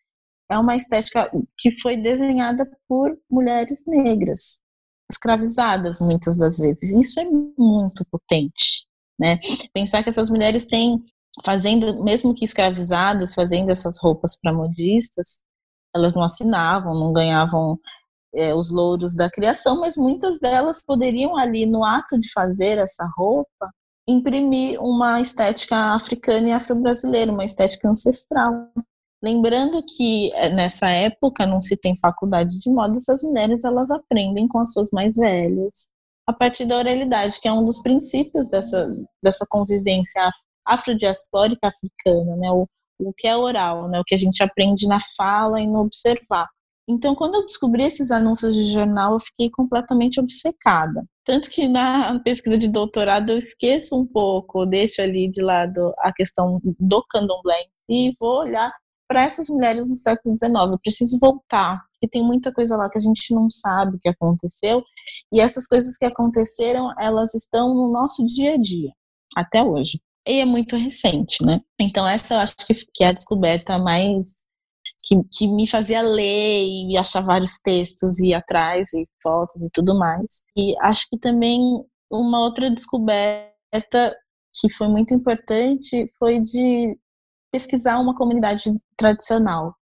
[0.51, 4.59] é uma estética que foi desenhada por mulheres negras,
[5.13, 6.91] escravizadas muitas das vezes.
[6.91, 8.85] Isso é muito potente,
[9.19, 9.39] né?
[9.73, 11.03] Pensar que essas mulheres têm
[11.43, 15.41] fazendo, mesmo que escravizadas, fazendo essas roupas para modistas,
[15.95, 17.79] elas não assinavam, não ganhavam
[18.35, 23.07] é, os louros da criação, mas muitas delas poderiam ali no ato de fazer essa
[23.15, 23.71] roupa
[24.07, 28.69] imprimir uma estética africana e afro-brasileira, uma estética ancestral.
[29.23, 34.49] Lembrando que é, nessa época não se tem faculdade de moda, essas mulheres elas aprendem
[34.49, 35.89] com as suas mais velhas,
[36.27, 40.29] a partir da oralidade, que é um dos princípios dessa, dessa convivência
[40.65, 42.51] afrodiaspórica africana, né?
[42.51, 42.67] O,
[42.99, 43.97] o que é oral, né?
[43.97, 46.47] O que a gente aprende na fala e no observar.
[46.87, 51.01] Então, quando eu descobri esses anúncios de jornal, eu fiquei completamente obcecada.
[51.23, 56.11] Tanto que na pesquisa de doutorado eu esqueço um pouco, deixo ali de lado a
[56.11, 58.71] questão do candomblé e vou olhar
[59.07, 60.53] para essas mulheres no século XIX.
[60.53, 64.83] Eu preciso voltar, porque tem muita coisa lá que a gente não sabe que aconteceu.
[65.31, 68.91] E essas coisas que aconteceram, elas estão no nosso dia a dia,
[69.35, 71.59] até hoje e é muito recente, né?
[71.79, 72.55] Então essa eu acho
[72.93, 74.45] que, é a descoberta mais
[75.03, 79.97] que, que me fazia ler e achar vários textos e atrás e fotos e tudo
[79.97, 80.43] mais.
[80.55, 81.61] E acho que também
[82.09, 84.15] uma outra descoberta
[84.55, 86.97] que foi muito importante foi de
[87.53, 89.75] pesquisar uma comunidade tradicional,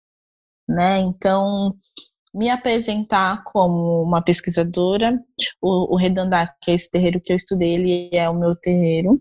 [0.67, 1.01] né?
[1.01, 1.77] Então
[2.35, 5.19] me apresentar como uma pesquisadora,
[5.61, 9.21] o, o Redandá, que é esse terreiro que eu estudei, ele é o meu terreiro,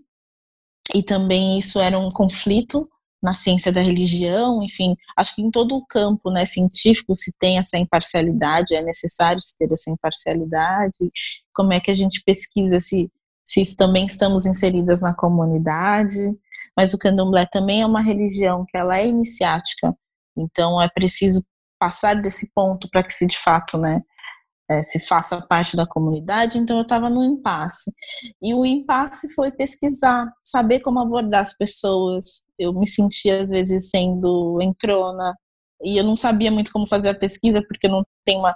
[0.95, 2.87] e também isso era um conflito
[3.21, 7.57] na ciência da religião, enfim, acho que em todo o campo né, científico se tem
[7.57, 11.11] essa imparcialidade, é necessário se ter essa imparcialidade,
[11.53, 13.11] como é que a gente pesquisa se,
[13.43, 16.37] se também estamos inseridas na comunidade,
[16.75, 19.95] mas o candomblé também é uma religião que ela é iniciática,
[20.37, 21.43] então é preciso
[21.79, 24.01] passar desse ponto para que se de fato, né,
[24.69, 27.91] é, se faça parte da comunidade, então eu estava no impasse.
[28.41, 32.43] E o impasse foi pesquisar, saber como abordar as pessoas.
[32.59, 35.33] Eu me sentia, às vezes, sendo entrona,
[35.83, 38.55] e eu não sabia muito como fazer a pesquisa, porque não tem uma.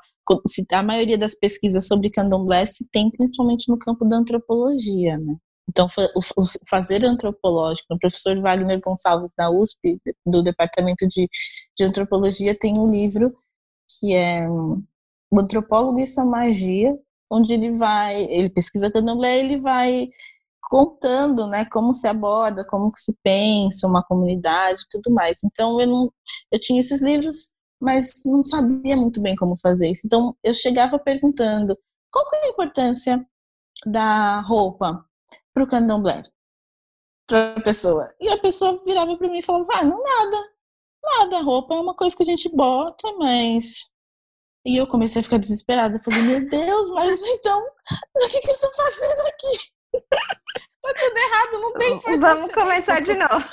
[0.71, 5.35] A maioria das pesquisas sobre candomblé se tem principalmente no campo da antropologia, né?
[5.69, 11.29] Então, o fazer antropológico, o professor Wagner Gonçalves da USP, do Departamento de,
[11.77, 13.33] de Antropologia, tem um livro
[13.99, 16.97] que é o antropólogo isso é magia,
[17.29, 20.09] onde ele vai, ele pesquisa candomblé, ele vai
[20.61, 25.43] contando, né, como se aborda, como que se pensa uma comunidade, tudo mais.
[25.43, 26.13] Então eu não,
[26.51, 30.05] eu tinha esses livros, mas não sabia muito bem como fazer isso.
[30.05, 31.77] Então eu chegava perguntando
[32.11, 33.25] qual que é a importância
[33.85, 35.05] da roupa
[35.61, 36.23] para o candomblé,
[37.27, 38.13] para a pessoa.
[38.19, 40.49] E a pessoa virava para mim e falava, ah, não nada,
[41.03, 43.91] nada, a roupa é uma coisa que a gente bota, mas
[44.65, 45.97] e eu comecei a ficar desesperada.
[45.97, 49.57] Eu falei, meu Deus, mas então, o que, que eu tô fazendo aqui?
[50.81, 52.19] tá tudo errado, não tem importância.
[52.19, 53.45] Vamos começar de novo.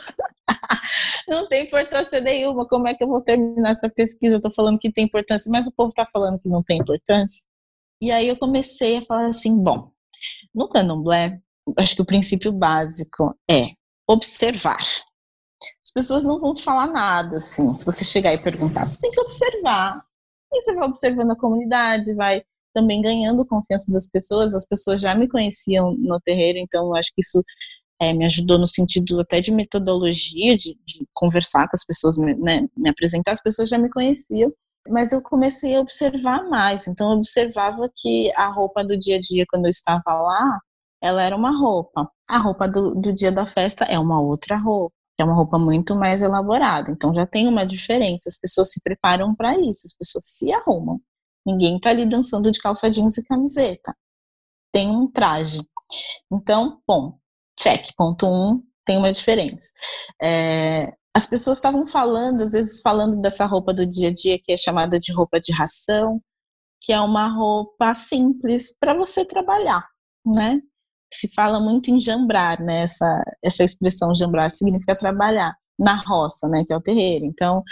[1.29, 2.69] não tem importância nenhuma.
[2.69, 4.37] Como é que eu vou terminar essa pesquisa?
[4.37, 7.43] Eu tô falando que tem importância, mas o povo tá falando que não tem importância.
[8.01, 9.91] E aí eu comecei a falar assim, bom,
[10.55, 11.41] no candomblé,
[11.77, 13.73] acho que o princípio básico é
[14.09, 14.81] observar.
[14.81, 18.87] As pessoas não vão te falar nada, assim, se você chegar e perguntar.
[18.87, 20.03] Você tem que observar
[20.53, 22.43] e você vai observando a comunidade, vai
[22.75, 24.55] também ganhando confiança das pessoas.
[24.55, 27.43] As pessoas já me conheciam no terreiro, então eu acho que isso
[28.01, 32.67] é, me ajudou no sentido até de metodologia, de, de conversar com as pessoas, né,
[32.77, 33.33] me apresentar.
[33.33, 34.53] As pessoas já me conheciam,
[34.89, 36.87] mas eu comecei a observar mais.
[36.87, 40.61] Então eu observava que a roupa do dia a dia, quando eu estava lá,
[41.03, 42.11] ela era uma roupa.
[42.29, 45.97] A roupa do, do dia da festa é uma outra roupa é uma roupa muito
[45.97, 46.91] mais elaborada.
[46.91, 48.29] Então já tem uma diferença.
[48.29, 51.01] As pessoas se preparam para isso, as pessoas se arrumam.
[51.45, 53.97] Ninguém está ali dançando de calça jeans e camiseta.
[54.73, 55.61] Tem um traje.
[56.31, 57.19] Então, bom,
[57.59, 57.89] check.
[57.97, 59.73] Ponto um, tem uma diferença.
[60.23, 64.53] É, as pessoas estavam falando, às vezes falando dessa roupa do dia a dia que
[64.53, 66.21] é chamada de roupa de ração.
[66.81, 69.87] que é uma roupa simples para você trabalhar,
[70.25, 70.61] né?
[71.13, 72.83] Se fala muito em jambrar, né?
[72.83, 76.65] Essa, essa expressão jambrar significa trabalhar na roça, né?
[76.67, 77.25] Que é o terreiro.
[77.25, 77.63] Então,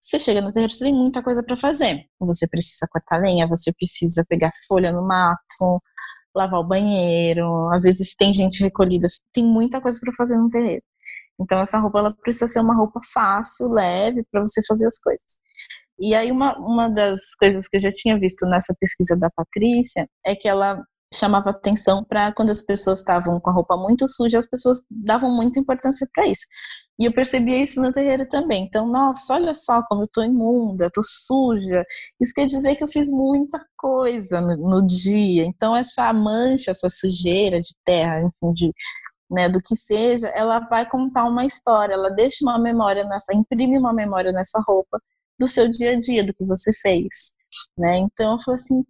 [0.00, 2.06] você chega no terreiro, você tem muita coisa para fazer.
[2.20, 5.82] Você precisa cortar lenha, você precisa pegar folha no mato,
[6.34, 7.68] lavar o banheiro.
[7.72, 10.82] Às vezes tem gente recolhida, tem muita coisa para fazer no terreiro.
[11.40, 15.40] Então essa roupa ela precisa ser uma roupa fácil, leve para você fazer as coisas.
[15.98, 20.08] E aí uma, uma das coisas que eu já tinha visto nessa pesquisa da Patrícia
[20.24, 20.82] é que ela
[21.14, 25.30] chamava atenção para quando as pessoas estavam com a roupa muito suja, as pessoas davam
[25.34, 26.46] muita importância para isso.
[26.98, 28.64] E eu percebia isso no terreiro também.
[28.64, 31.84] Então, nossa, olha só como eu tô imunda, tô suja.
[32.20, 35.44] Isso quer dizer que eu fiz muita coisa no, no dia.
[35.44, 38.72] Então, essa mancha, essa sujeira de terra, enfim, de,
[39.30, 43.78] né, do que seja, ela vai contar uma história, ela deixa uma memória nessa, imprime
[43.78, 45.00] uma memória nessa roupa
[45.38, 47.34] do seu dia a dia, do que você fez,
[47.76, 47.98] né?
[47.98, 48.84] Então, eu falei assim,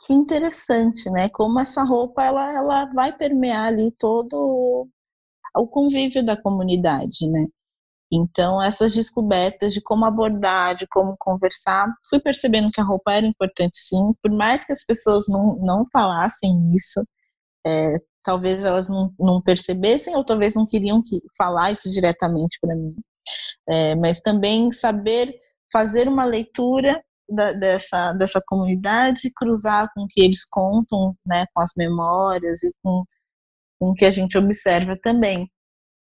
[0.00, 1.28] que interessante, né?
[1.28, 4.88] Como essa roupa ela, ela vai permear ali todo
[5.56, 7.46] o convívio da comunidade, né?
[8.12, 13.26] Então, essas descobertas de como abordar, de como conversar, fui percebendo que a roupa era
[13.26, 17.04] importante sim, por mais que as pessoas não, não falassem isso,
[17.66, 22.74] é, talvez elas não, não, percebessem ou talvez não queriam que, falar isso diretamente para
[22.76, 22.94] mim.
[23.68, 25.34] É, mas também saber
[25.72, 31.60] fazer uma leitura da, dessa, dessa comunidade, cruzar com o que eles contam, né, com
[31.60, 33.04] as memórias e com,
[33.78, 35.50] com o que a gente observa também.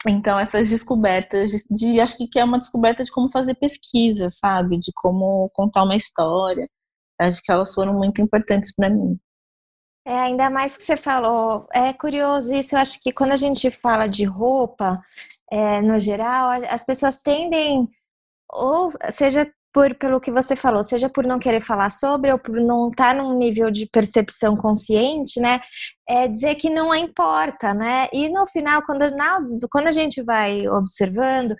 [0.07, 4.79] Então, essas descobertas, de, de, acho que é uma descoberta de como fazer pesquisa, sabe?
[4.79, 6.69] De como contar uma história.
[7.19, 9.19] Acho que elas foram muito importantes para mim.
[10.07, 13.69] É, ainda mais que você falou, é curioso isso, eu acho que quando a gente
[13.69, 14.99] fala de roupa,
[15.51, 17.87] é, no geral, as pessoas tendem,
[18.51, 22.59] ou seja por pelo que você falou, seja por não querer falar sobre ou por
[22.59, 25.59] não estar tá num nível de percepção consciente, né?
[26.07, 28.07] É dizer que não importa, né?
[28.11, 29.39] E no final, quando, na,
[29.71, 31.55] quando a gente vai observando,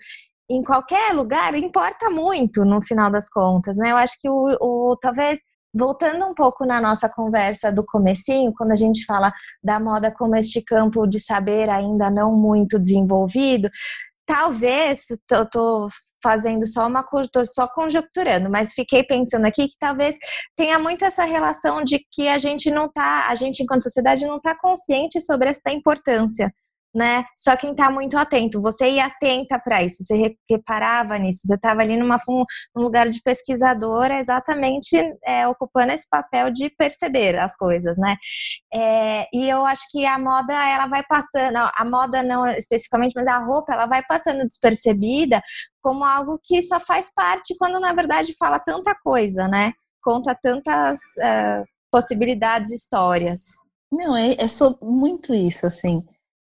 [0.50, 3.92] em qualquer lugar, importa muito no final das contas, né?
[3.92, 5.40] Eu acho que o, o talvez
[5.72, 9.32] voltando um pouco na nossa conversa do comecinho, quando a gente fala
[9.62, 13.70] da moda como este campo de saber ainda não muito desenvolvido,
[14.26, 15.88] talvez, eu tô
[16.22, 20.16] fazendo só uma tô só conjecturando, mas fiquei pensando aqui que talvez
[20.56, 24.36] tenha muito essa relação de que a gente não tá, a gente enquanto sociedade não
[24.36, 26.52] está consciente sobre essa importância
[26.94, 27.24] né?
[27.36, 31.82] Só quem está muito atento, você ia atenta para isso, você reparava nisso, você estava
[31.82, 37.96] ali numa, num lugar de pesquisadora, exatamente é, ocupando esse papel de perceber as coisas,
[37.96, 38.16] né?
[38.72, 43.26] É, e eu acho que a moda, ela vai passando, a moda não especificamente, mas
[43.26, 45.40] a roupa, ela vai passando despercebida
[45.82, 49.72] como algo que só faz parte, quando na verdade fala tanta coisa, né?
[50.02, 53.42] Conta tantas uh, possibilidades, histórias.
[53.92, 54.46] Não, é, é
[54.82, 56.02] muito isso, assim.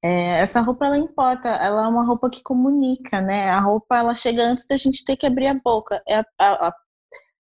[0.04, 3.48] É, essa roupa ela importa, ela é uma roupa que comunica, né?
[3.48, 6.02] A roupa ela chega antes da gente ter que abrir a boca.
[6.06, 6.74] É a, a, a,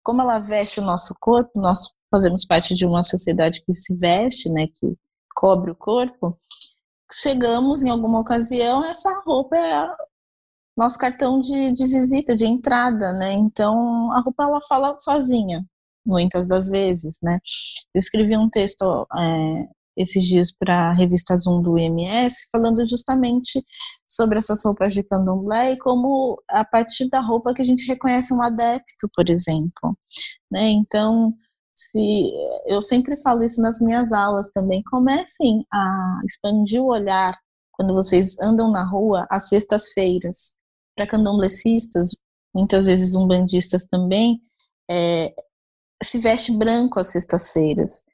[0.03, 4.49] como ela veste o nosso corpo, nós fazemos parte de uma sociedade que se veste,
[4.49, 4.69] né?
[4.69, 4.97] Que
[5.35, 6.39] cobre o corpo.
[7.13, 9.87] Chegamos em alguma ocasião, essa roupa é
[10.79, 13.35] nosso cartão de, de visita, de entrada, né?
[13.35, 15.63] Então a roupa ela fala sozinha,
[16.07, 17.39] muitas das vezes, né?
[17.95, 23.65] Eu escrevi um texto é, esses dias para a revista Zoom do IMS, falando justamente
[24.09, 28.35] sobre essas roupas de candomblé e como a partir da roupa que a gente reconhece
[28.35, 29.97] um adepto, por exemplo.
[30.51, 30.71] Né?
[30.71, 31.33] Então,
[31.75, 32.33] se
[32.67, 37.33] eu sempre falo isso nas minhas aulas também, comecem a expandir o olhar
[37.73, 40.55] quando vocês andam na rua às sextas-feiras.
[40.97, 42.17] Para candomblecistas,
[42.55, 44.41] muitas vezes umbandistas também,
[44.91, 45.35] é,
[46.03, 48.05] se veste branco às sextas-feiras.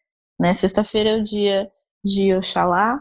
[0.42, 0.52] Né?
[0.54, 1.70] Sexta-feira é o dia
[2.04, 3.00] de Oxalá.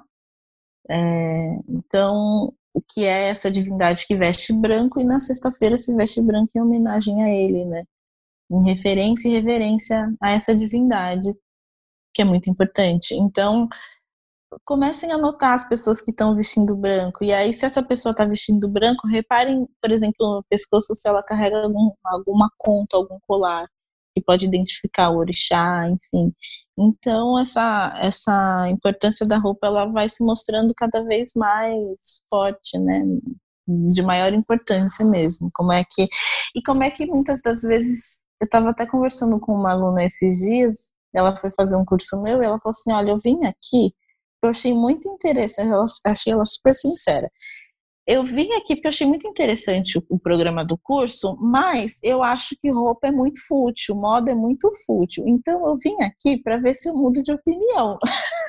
[0.87, 6.21] É, então, o que é essa divindade que veste branco e na sexta-feira se veste
[6.21, 7.83] branco em homenagem a ele, né?
[8.51, 11.33] Em referência e reverência a essa divindade,
[12.13, 13.15] que é muito importante.
[13.15, 13.67] Então,
[14.63, 17.23] comecem a notar as pessoas que estão vestindo branco.
[17.23, 21.23] E aí, se essa pessoa está vestindo branco, reparem, por exemplo, no pescoço se ela
[21.23, 23.67] carrega algum, alguma conta, algum colar
[24.13, 26.33] que pode identificar o orixá, enfim.
[26.77, 33.01] Então essa essa importância da roupa ela vai se mostrando cada vez mais forte, né?
[33.67, 35.49] De maior importância mesmo.
[35.53, 36.07] Como é que
[36.55, 40.37] e como é que muitas das vezes eu estava até conversando com uma aluna esses
[40.37, 43.93] dias, ela foi fazer um curso meu e ela falou assim, olha, eu vim aqui,
[44.43, 47.29] eu achei muito interessante, eu achei ela super sincera.
[48.11, 52.21] Eu vim aqui porque eu achei muito interessante o, o, programa do curso, mas eu
[52.21, 55.23] acho que roupa é muito fútil, moda é muito fútil.
[55.25, 57.97] Então eu vim aqui para ver se eu mudo de opinião.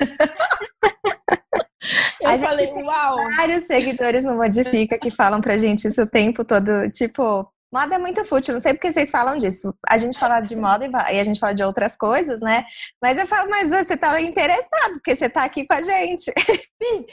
[2.19, 3.15] eu a falei, uau!
[3.37, 7.97] Vários seguidores no Modifica que falam pra gente isso o tempo todo, tipo, Moda é
[7.97, 9.73] muito fútil, não sei porque vocês falam disso.
[9.89, 12.65] A gente fala de moda e a gente fala de outras coisas, né?
[13.01, 16.31] Mas eu falo, mas você tá interessado, porque você tá aqui com a gente.
[16.83, 17.05] Sim,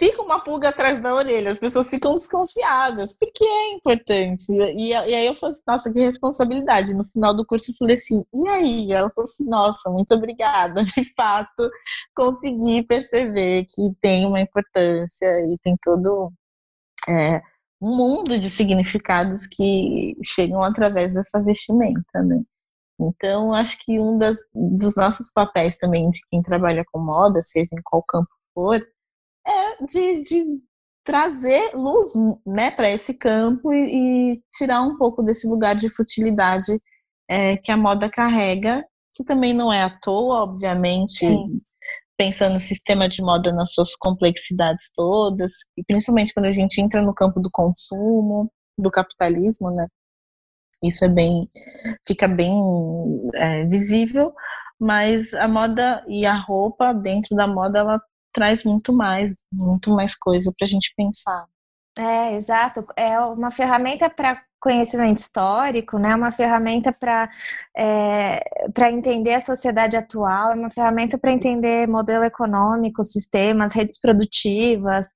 [0.00, 4.50] fica uma pulga atrás da orelha, as pessoas ficam desconfiadas, porque é importante.
[4.50, 6.92] E, e aí eu falei assim, nossa, que responsabilidade.
[6.92, 8.92] No final do curso eu falei assim, e aí?
[8.92, 10.82] Ela falou assim, nossa, muito obrigada.
[10.90, 11.70] De fato,
[12.16, 16.32] consegui perceber que tem uma importância e tem todo.
[17.08, 17.40] É,
[17.80, 22.42] um mundo de significados que chegam através dessa vestimenta, né?
[23.00, 27.70] Então, acho que um das, dos nossos papéis também de quem trabalha com moda, seja
[27.72, 28.78] em qual campo for,
[29.46, 30.44] é de, de
[31.02, 32.12] trazer luz
[32.46, 36.78] né, para esse campo e, e, tirar um pouco desse lugar de futilidade
[37.28, 41.60] é, que a moda carrega, que também não é à toa, obviamente, Sim
[42.20, 47.00] pensando no sistema de moda nas suas complexidades todas, e principalmente quando a gente entra
[47.00, 49.86] no campo do consumo, do capitalismo, né?
[50.84, 51.40] Isso é bem,
[52.06, 52.52] fica bem
[53.34, 54.34] é, visível,
[54.78, 57.98] mas a moda e a roupa dentro da moda ela
[58.34, 61.46] traz muito mais, muito mais coisa para a gente pensar.
[61.96, 62.84] É, exato.
[62.98, 66.14] É uma ferramenta para conhecimento histórico, né?
[66.14, 67.28] Uma ferramenta para
[67.76, 68.40] é,
[68.74, 75.06] para entender a sociedade atual, é uma ferramenta para entender modelo econômico, sistemas, redes produtivas,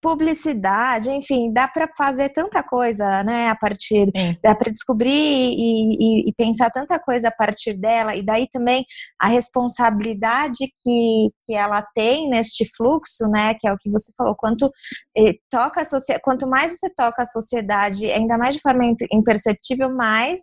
[0.00, 4.36] publicidade, enfim, dá para fazer tanta coisa, né, a partir, Sim.
[4.42, 8.84] dá para descobrir e, e, e, pensar tanta coisa a partir dela, e daí também
[9.20, 14.34] a responsabilidade que, que ela tem neste fluxo, né, que é o que você falou,
[14.34, 14.70] quanto
[15.16, 20.40] eh, toca a quanto mais você toca a sociedade, ainda mais de forma imperceptível, mais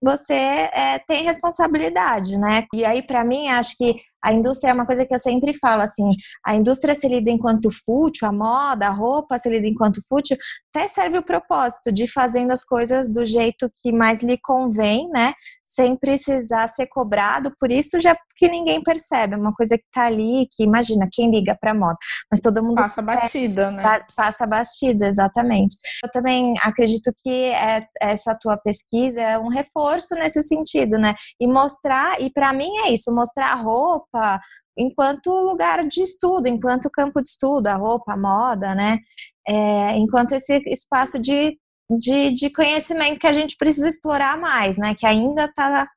[0.00, 2.64] você é, tem responsabilidade, né?
[2.72, 5.82] E aí, para mim, acho que a indústria é uma coisa que eu sempre falo
[5.82, 6.12] assim:
[6.44, 10.36] a indústria se lida enquanto fútil, a moda, a roupa se lida enquanto fútil,
[10.74, 15.32] até serve o propósito de fazendo as coisas do jeito que mais lhe convém, né?
[15.64, 20.06] Sem precisar ser cobrado, por isso já que ninguém percebe, é uma coisa que tá
[20.06, 21.96] ali, que imagina, quem liga pra moda,
[22.30, 24.00] mas todo mundo passa batida, né?
[24.16, 25.76] Passa batida, exatamente.
[26.02, 31.14] Eu também acredito que é, essa tua pesquisa é um reforço nesse sentido, né?
[31.40, 34.40] E mostrar, e para mim é isso, mostrar a roupa roupa
[34.76, 38.98] enquanto lugar de estudo, enquanto campo de estudo, a roupa, a moda, né?
[39.46, 41.58] É, enquanto esse espaço de,
[41.98, 44.94] de, de, conhecimento que a gente precisa explorar mais, né?
[44.94, 45.88] Que ainda está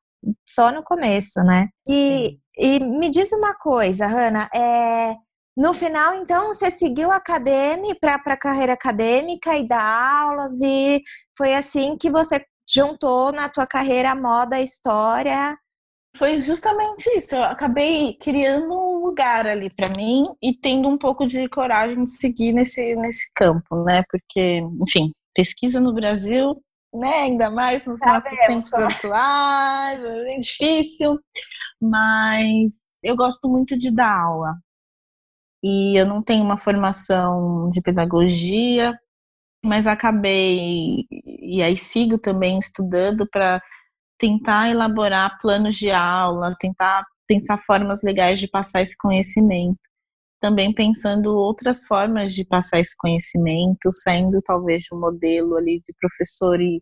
[0.48, 1.68] só no começo, né?
[1.88, 5.14] E, e me diz uma coisa, Hanna, é,
[5.56, 11.00] no final, então, você seguiu a academia para a carreira acadêmica e dar aulas, e
[11.36, 15.56] foi assim que você juntou na tua carreira moda, história
[16.16, 17.34] foi justamente isso.
[17.34, 22.10] Eu acabei criando um lugar ali para mim e tendo um pouco de coragem de
[22.10, 24.02] seguir nesse, nesse campo, né?
[24.10, 26.62] Porque, enfim, pesquisa no Brasil,
[26.94, 27.22] né?
[27.22, 31.18] Ainda mais nos nossos tempos atuais, é difícil.
[31.80, 34.54] Mas eu gosto muito de dar aula.
[35.64, 38.92] E eu não tenho uma formação de pedagogia,
[39.64, 43.62] mas acabei e aí sigo também estudando para
[44.22, 49.80] tentar elaborar planos de aula, tentar pensar formas legais de passar esse conhecimento.
[50.40, 55.92] Também pensando outras formas de passar esse conhecimento, saindo talvez de um modelo ali de
[56.00, 56.80] professor e,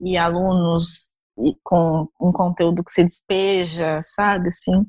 [0.00, 4.86] e alunos e com um conteúdo que se despeja, sabe assim?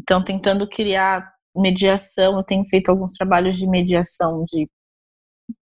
[0.00, 4.68] Então, tentando criar mediação, eu tenho feito alguns trabalhos de mediação de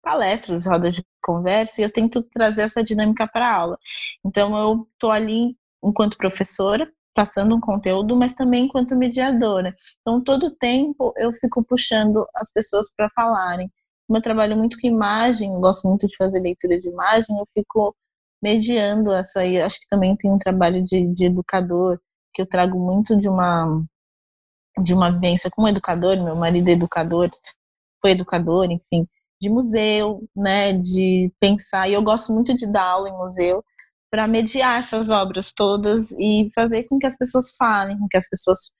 [0.05, 3.79] palestras, rodas de conversa, e eu tento trazer essa dinâmica para a aula.
[4.23, 9.75] Então, eu estou ali enquanto professora, passando um conteúdo, mas também enquanto mediadora.
[10.01, 13.71] Então, todo tempo eu fico puxando as pessoas para falarem.
[14.07, 17.95] Como eu trabalho muito com imagem, gosto muito de fazer leitura de imagem, eu fico
[18.43, 19.59] mediando essa aí.
[19.61, 21.99] Acho que também tem um trabalho de, de educador,
[22.33, 23.83] que eu trago muito de uma
[24.83, 27.29] de uma vivência como educador, meu marido é educador,
[28.01, 29.07] foi educador, enfim,
[29.45, 33.63] de museu, né, de pensar, e eu gosto muito de dar aula em museu,
[34.11, 38.27] para mediar essas obras todas e fazer com que as pessoas falem, com que as
[38.27, 38.71] pessoas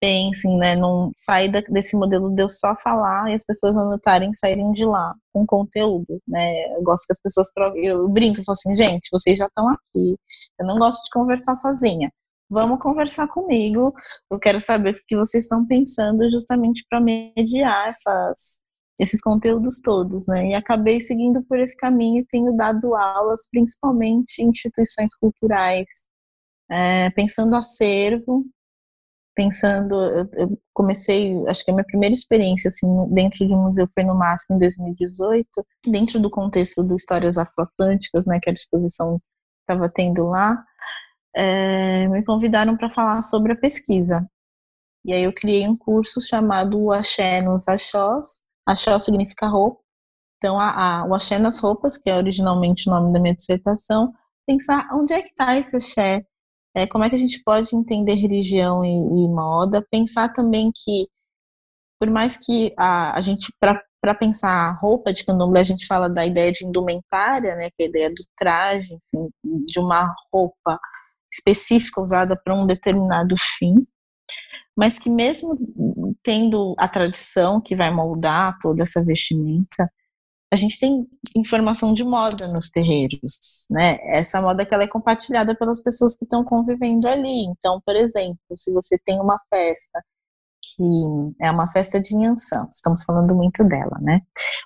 [0.00, 4.36] pensem, né, não sair desse modelo de eu só falar e as pessoas anotarem e
[4.36, 8.44] saírem de lá com conteúdo, né, eu gosto que as pessoas troquem, eu brinco, eu
[8.44, 10.16] falo assim, gente, vocês já estão aqui,
[10.60, 12.10] eu não gosto de conversar sozinha,
[12.50, 13.92] vamos conversar comigo,
[14.30, 18.63] eu quero saber o que vocês estão pensando justamente para mediar essas
[19.00, 20.50] esses conteúdos todos, né?
[20.50, 26.06] E acabei seguindo por esse caminho e tenho dado aulas, principalmente em instituições culturais,
[26.70, 28.44] é, pensando acervo,
[29.34, 29.94] pensando,
[30.34, 34.14] eu, comecei, acho que a minha primeira experiência assim dentro de um museu foi no
[34.14, 35.48] MASP em 2018,
[35.86, 39.20] dentro do contexto do Histórias Afroatlânticas, né, que a exposição
[39.62, 40.62] estava tendo lá,
[41.36, 44.26] é, me convidaram para falar sobre a pesquisa.
[45.04, 48.40] E aí eu criei um curso chamado Axé nos Axós.
[48.66, 49.80] Axó significa roupa.
[50.38, 54.12] Então, a, a, o Axé nas roupas, que é originalmente o nome da minha dissertação,
[54.46, 56.24] pensar onde é que está esse axé,
[56.74, 61.08] é, como é que a gente pode entender religião e, e moda, pensar também que,
[62.00, 66.26] por mais que a, a gente, para pensar roupa de candomblé, a gente fala da
[66.26, 69.30] ideia de indumentária, né, que é a ideia do traje, enfim,
[69.64, 70.78] de uma roupa
[71.32, 73.86] específica usada para um determinado fim,
[74.76, 75.56] mas que mesmo
[76.24, 79.88] tendo a tradição que vai moldar toda essa vestimenta,
[80.52, 81.06] a gente tem
[81.36, 83.98] informação de moda nos terreiros, né?
[84.04, 87.44] Essa moda que ela é compartilhada pelas pessoas que estão convivendo ali.
[87.46, 90.02] Então, por exemplo, se você tem uma festa
[90.62, 90.84] que
[91.42, 94.20] é uma festa de Nhansan, estamos falando muito dela, né?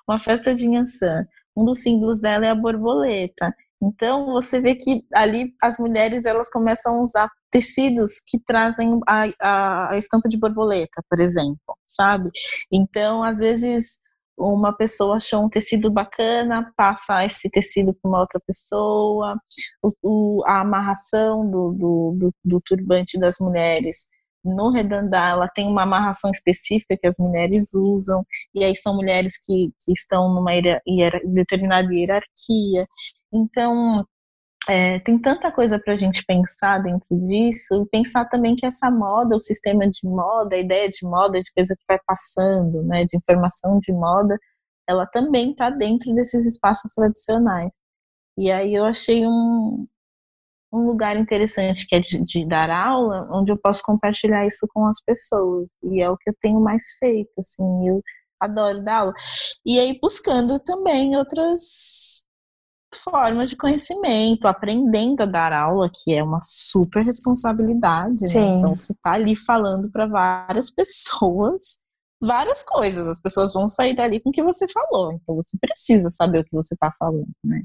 [0.08, 3.52] Uma festa de Nhansan, um dos símbolos dela é a borboleta.
[3.82, 9.24] Então, você vê que ali as mulheres elas começam a usar tecidos que trazem a,
[9.40, 12.30] a, a estampa de borboleta, por exemplo, sabe?
[12.72, 14.00] Então, às vezes
[14.38, 19.36] uma pessoa achou um tecido bacana, passa esse tecido para uma outra pessoa,
[19.82, 24.08] o, o, a amarração do, do, do, do, turbante das mulheres
[24.48, 28.24] no redandar, ela tem uma amarração específica que as mulheres usam,
[28.54, 30.52] e aí são mulheres que, que estão numa
[31.24, 32.86] determinada hierarquia.
[33.32, 34.04] Então,
[34.68, 38.90] é, tem tanta coisa para a gente pensar dentro disso, e pensar também que essa
[38.90, 43.04] moda, o sistema de moda, a ideia de moda, de coisa que vai passando, né,
[43.04, 44.38] de informação de moda,
[44.88, 47.70] ela também está dentro desses espaços tradicionais.
[48.38, 49.86] E aí eu achei um,
[50.72, 54.86] um lugar interessante que é de, de, dar aula, onde eu posso compartilhar isso com
[54.86, 55.78] as pessoas.
[55.82, 58.02] E é o que eu tenho mais feito, assim, eu
[58.40, 59.14] adoro dar aula.
[59.64, 62.22] E aí buscando também outras
[63.02, 68.26] formas de conhecimento, aprendendo a dar aula, que é uma super responsabilidade.
[68.26, 68.56] Né?
[68.56, 71.88] Então você está ali falando para várias pessoas
[72.20, 73.06] várias coisas.
[73.06, 75.12] As pessoas vão sair dali com o que você falou.
[75.12, 77.62] Então você precisa saber o que você está falando, né?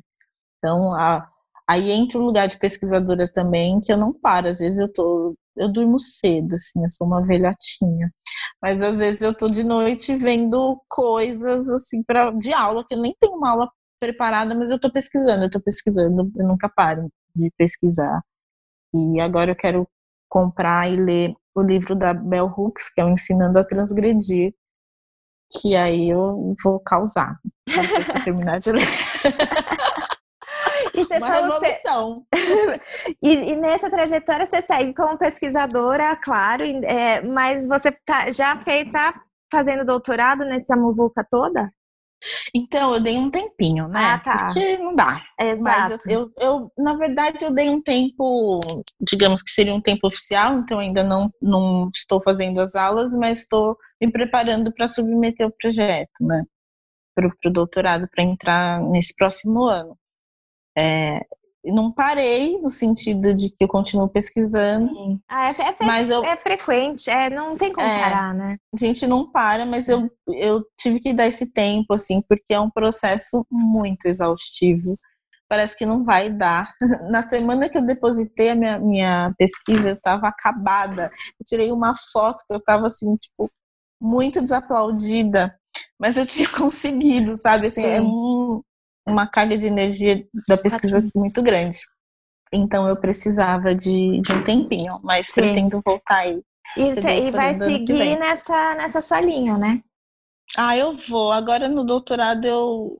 [0.58, 1.28] Então a,
[1.70, 4.47] aí entra o lugar de pesquisadora também, que eu não paro.
[4.49, 8.11] Às vezes eu tô eu durmo cedo, assim, eu sou uma velhotinha.
[8.61, 13.01] Mas às vezes eu tô de noite vendo coisas assim para de aula que eu
[13.01, 17.09] nem tenho uma aula preparada, mas eu estou pesquisando, eu estou pesquisando, eu nunca paro
[17.36, 18.22] de pesquisar.
[18.93, 19.88] E agora eu quero
[20.30, 24.53] comprar e ler o livro da Bell Hooks, que é o Ensinando a Transgredir,
[25.51, 28.88] que aí eu vou causar depois que eu terminar de ler.
[30.95, 32.25] E você Uma revolução.
[32.33, 32.81] Você...
[33.23, 38.91] e, e, nessa trajetória você segue como pesquisadora, claro, é, mas você tá, já fez,
[38.91, 39.21] tá
[39.51, 41.71] fazendo doutorado nessa muvuca toda?
[42.55, 44.13] Então, eu dei um tempinho, né?
[44.13, 44.45] Ah, tá.
[44.45, 45.21] Porque não dá.
[45.39, 45.61] Exato.
[45.61, 48.55] Mas eu, eu, eu, na verdade, eu dei um tempo,
[49.01, 53.39] digamos que seria um tempo oficial, então ainda não, não estou fazendo as aulas, mas
[53.39, 56.43] estou me preparando para submeter o projeto, né?
[57.15, 59.97] Para o doutorado, para entrar nesse próximo ano.
[60.78, 61.19] É,
[61.65, 65.19] não parei no sentido de que eu continuo pesquisando.
[65.30, 68.57] Ah, é, é, mas eu, é frequente, é, não tem como é, parar, né?
[68.74, 72.59] A gente não para, mas eu, eu tive que dar esse tempo, assim, porque é
[72.59, 74.97] um processo muito exaustivo.
[75.47, 76.74] Parece que não vai dar.
[77.09, 81.11] Na semana que eu depositei a minha, minha pesquisa, eu estava acabada.
[81.39, 83.49] Eu tirei uma foto que eu estava assim, tipo,
[84.01, 85.55] muito desaplaudida.
[85.97, 87.67] Mas eu tinha conseguido, sabe?
[87.67, 88.61] Assim, é um,
[89.08, 91.80] uma carga de energia da pesquisa muito grande.
[92.54, 95.41] Então eu precisava de, de um tempinho, mas Sim.
[95.41, 96.41] pretendo voltar aí.
[96.78, 99.82] E, e vai seguir nessa, nessa sua linha, né?
[100.58, 101.32] Ah, eu vou.
[101.32, 102.99] Agora no doutorado eu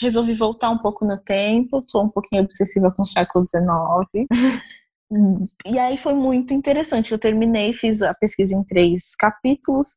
[0.00, 4.26] resolvi voltar um pouco no tempo, sou um pouquinho obsessiva com o século XIX.
[5.66, 7.12] e aí foi muito interessante.
[7.12, 9.96] Eu terminei, fiz a pesquisa em três capítulos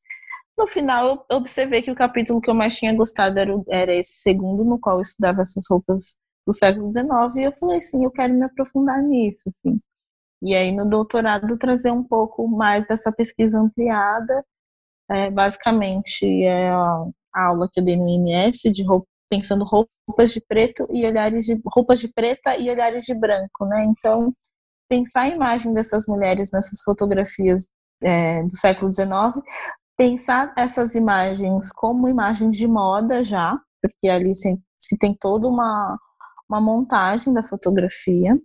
[0.57, 4.21] no final, eu observei que o capítulo que eu mais tinha gostado era, era esse
[4.21, 8.11] segundo, no qual eu estudava essas roupas do século XIX, e eu falei assim, eu
[8.11, 9.79] quero me aprofundar nisso, assim.
[10.41, 14.43] E aí, no doutorado, trazer um pouco mais dessa pesquisa ampliada,
[15.09, 20.41] é, basicamente, é a, aula que eu dei no IMS, de roupa, pensando roupas de
[20.41, 23.83] preto e olhares de roupas de preta e olhares de branco, né?
[23.85, 24.33] Então,
[24.89, 27.67] pensar a imagem dessas mulheres nessas fotografias
[28.01, 29.43] é, do século XIX
[29.97, 35.97] pensar essas imagens como imagens de moda já, porque ali se, se tem toda uma,
[36.49, 38.39] uma montagem da fotografia,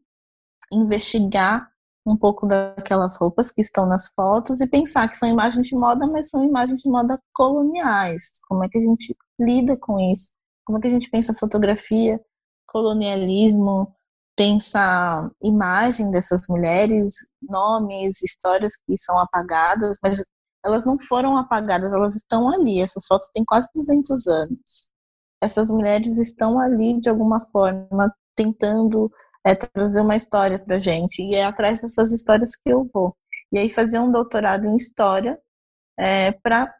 [0.72, 1.70] investigar
[2.04, 6.06] um pouco daquelas roupas que estão nas fotos e pensar que são imagens de moda,
[6.06, 8.40] mas são imagens de moda coloniais.
[8.48, 10.34] Como é que a gente lida com isso?
[10.64, 12.20] Como é que a gente pensa fotografia,
[12.66, 13.94] colonialismo,
[14.36, 20.24] pensa imagem dessas mulheres, nomes, histórias que são apagadas, mas
[20.64, 22.80] elas não foram apagadas, elas estão ali.
[22.80, 24.90] Essas fotos têm quase 200 anos.
[25.42, 29.10] Essas mulheres estão ali de alguma forma tentando
[29.44, 33.16] é, trazer uma história para gente e é atrás dessas histórias que eu vou.
[33.52, 35.38] E aí fazer um doutorado em história
[35.98, 36.72] é, para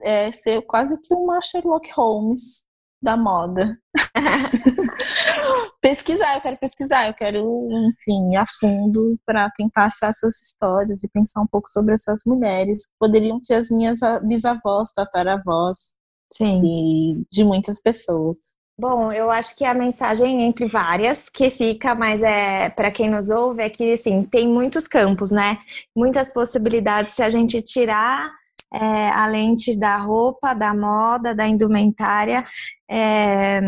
[0.00, 2.65] é, ser quase que uma Sherlock Holmes
[3.06, 3.78] da moda.
[5.80, 11.04] pesquisar, eu quero pesquisar, eu quero, enfim, ir a fundo para tentar achar essas histórias
[11.04, 15.94] e pensar um pouco sobre essas mulheres que poderiam ser as minhas bisavós, tataravós,
[16.32, 16.60] Sim.
[16.64, 18.56] e de muitas pessoas.
[18.78, 23.30] Bom, eu acho que a mensagem entre várias que fica, mas é para quem nos
[23.30, 25.58] ouve é que assim tem muitos campos, né?
[25.96, 28.30] Muitas possibilidades se a gente tirar
[28.72, 32.44] é, a lente da roupa, da moda, da indumentária,
[32.90, 33.60] é,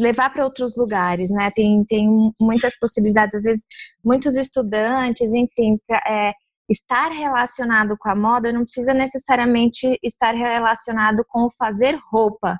[0.00, 1.50] levar para outros lugares, né?
[1.54, 2.08] Tem, tem
[2.40, 3.64] muitas possibilidades, às vezes,
[4.04, 6.32] muitos estudantes, enfim, é,
[6.68, 12.56] estar relacionado com a moda não precisa necessariamente estar relacionado com o fazer roupa.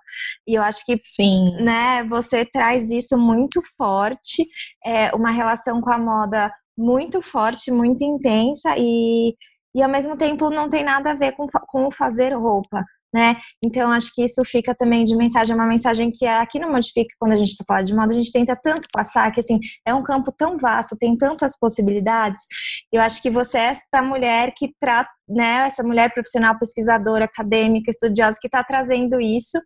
[0.47, 1.57] E eu acho que, Sim.
[1.63, 4.47] né, você traz isso muito forte,
[4.85, 9.35] é, uma relação com a moda muito forte, muito intensa e,
[9.75, 13.37] e ao mesmo tempo não tem nada a ver com, com o fazer roupa né?
[13.63, 17.15] Então, acho que isso fica também de mensagem, é uma mensagem que aqui no Modifica,
[17.19, 19.95] quando a gente está falando de moda, a gente tenta tanto passar que, assim, é
[19.95, 22.43] um campo tão vasto, tem tantas possibilidades.
[22.91, 27.91] Eu acho que você é esta mulher que trata, né, essa mulher profissional, pesquisadora, acadêmica,
[27.91, 29.59] estudiosa, que está trazendo isso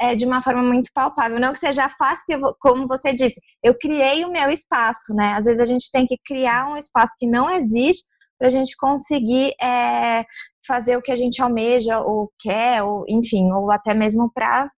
[0.00, 1.38] é, de uma forma muito palpável.
[1.38, 5.34] Não que seja fácil, porque, como você disse, eu criei o meu espaço, né?
[5.34, 8.04] Às vezes a gente tem que criar um espaço que não existe
[8.38, 10.24] para a gente conseguir é,
[10.66, 14.70] fazer o que a gente almeja ou quer, ou enfim, ou até mesmo para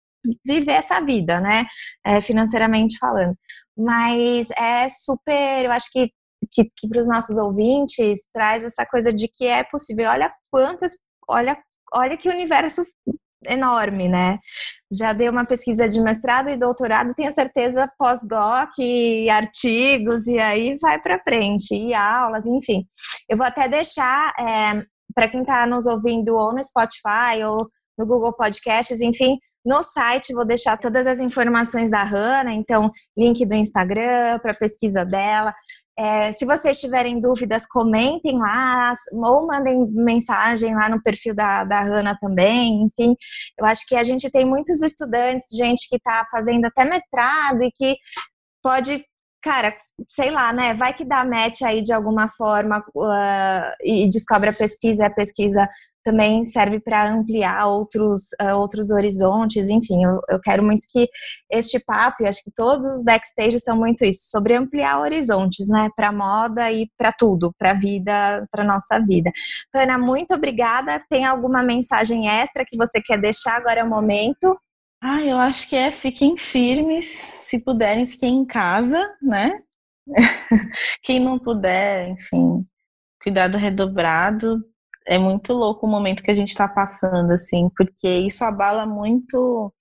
[0.45, 1.67] viver essa vida, né?
[2.05, 3.35] É, financeiramente falando.
[3.77, 6.11] Mas é super, eu acho que,
[6.51, 10.11] que, que para os nossos ouvintes traz essa coisa de que é possível.
[10.11, 10.93] Olha quantas,
[11.29, 11.57] olha,
[11.93, 12.83] olha que universo
[13.47, 14.39] enorme, né?
[14.93, 18.71] Já dei uma pesquisa de mestrado e doutorado, tenho certeza pós-doc
[19.31, 22.87] artigos e aí vai para frente e aulas, enfim.
[23.29, 24.83] Eu vou até deixar é,
[25.15, 27.57] para quem está nos ouvindo ou no Spotify ou
[27.99, 33.45] no Google Podcasts, enfim, no site vou deixar todas as informações da Hanna, então link
[33.45, 35.55] do Instagram para pesquisa dela.
[36.01, 41.83] É, se vocês tiverem dúvidas, comentem lá ou mandem mensagem lá no perfil da, da
[41.83, 42.85] Hanna também.
[42.85, 43.15] Enfim,
[43.59, 47.71] eu acho que a gente tem muitos estudantes, gente que está fazendo até mestrado e
[47.71, 47.97] que
[48.63, 49.05] pode
[49.43, 49.75] cara,
[50.09, 50.75] sei lá, né?
[50.75, 55.69] Vai que dá match aí de alguma forma uh, e descobre a pesquisa, a pesquisa
[56.03, 61.09] também serve para ampliar outros, uh, outros horizontes, enfim, eu, eu, quero muito que
[61.51, 65.91] este papo, e acho que todos os backstage são muito isso, sobre ampliar horizontes, né,
[65.95, 69.31] para moda e para tudo, para vida, para nossa vida.
[69.75, 71.03] Ana, muito obrigada.
[71.09, 73.57] Tem alguma mensagem extra que você quer deixar?
[73.57, 74.59] Agora é o momento.
[75.03, 79.51] Ah, eu acho que é fiquem firmes, se puderem, fiquem em casa, né?
[81.03, 82.67] Quem não puder, enfim,
[83.23, 84.63] cuidado redobrado.
[85.07, 89.73] É muito louco o momento que a gente está passando, assim, porque isso abala muito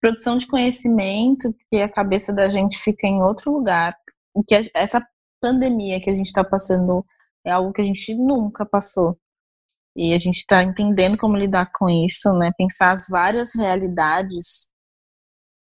[0.00, 3.96] produção de conhecimento, porque a cabeça da gente fica em outro lugar.
[4.48, 5.06] Que essa
[5.40, 7.04] pandemia que a gente está passando
[7.46, 9.18] é algo que a gente nunca passou.
[9.96, 12.50] E a gente está entendendo como lidar com isso, né?
[12.58, 14.70] Pensar as várias realidades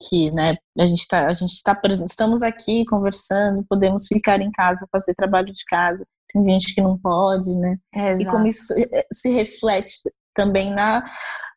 [0.07, 0.55] que, né?
[0.77, 5.51] A gente tá, a gente tá, estamos aqui conversando, podemos ficar em casa, fazer trabalho
[5.51, 6.05] de casa.
[6.31, 7.77] Tem gente que não pode, né?
[7.93, 8.73] É, e como isso
[9.11, 9.91] se reflete
[10.33, 11.03] também na,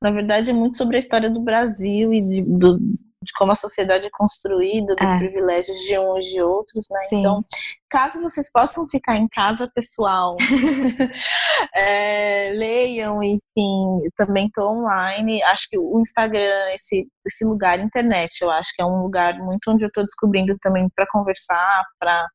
[0.03, 2.79] na verdade, é muito sobre a história do Brasil e de, do,
[3.25, 5.19] de como a sociedade é construída, dos é.
[5.19, 7.01] privilégios de uns e de outros, né?
[7.09, 7.19] Sim.
[7.19, 7.45] Então,
[7.91, 10.37] caso vocês possam ficar em casa, pessoal,
[11.75, 15.43] é, leiam, enfim, também estou online.
[15.45, 19.71] Acho que o Instagram, esse, esse lugar, internet, eu acho que é um lugar muito
[19.71, 22.27] onde eu estou descobrindo também para conversar, para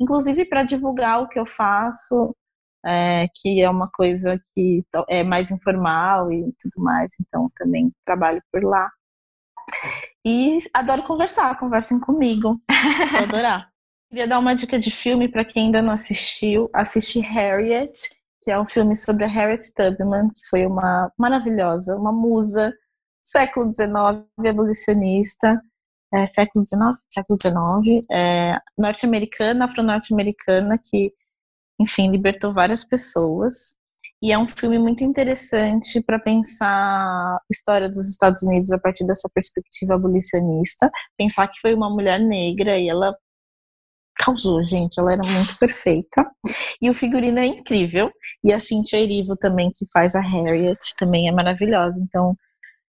[0.00, 2.34] inclusive para divulgar o que eu faço.
[2.86, 8.42] É, que é uma coisa que é mais informal e tudo mais, então também trabalho
[8.52, 8.90] por lá.
[10.24, 12.60] E adoro conversar, conversem comigo.
[13.12, 13.70] Vou adorar.
[14.08, 16.70] Queria dar uma dica de filme para quem ainda não assistiu.
[16.72, 17.92] Assiste Harriet,
[18.40, 22.72] que é um filme sobre a Harriet Tubman, que foi uma maravilhosa, uma musa,
[23.22, 23.90] século XIX,
[24.48, 25.60] abolicionista,
[26.14, 31.12] é, século XIX, século XIX, é, norte-americana, afro-norte-americana, que,
[31.80, 33.74] enfim, libertou várias pessoas.
[34.22, 39.04] E é um filme muito interessante para pensar a história dos Estados Unidos a partir
[39.04, 40.90] dessa perspectiva abolicionista.
[41.18, 43.14] Pensar que foi uma mulher negra e ela
[44.16, 44.98] causou, gente.
[44.98, 46.24] Ela era muito perfeita.
[46.80, 48.10] E o figurino é incrível.
[48.42, 51.98] E a Cynthia Erivo também, que faz a Harriet, também é maravilhosa.
[52.00, 52.36] Então,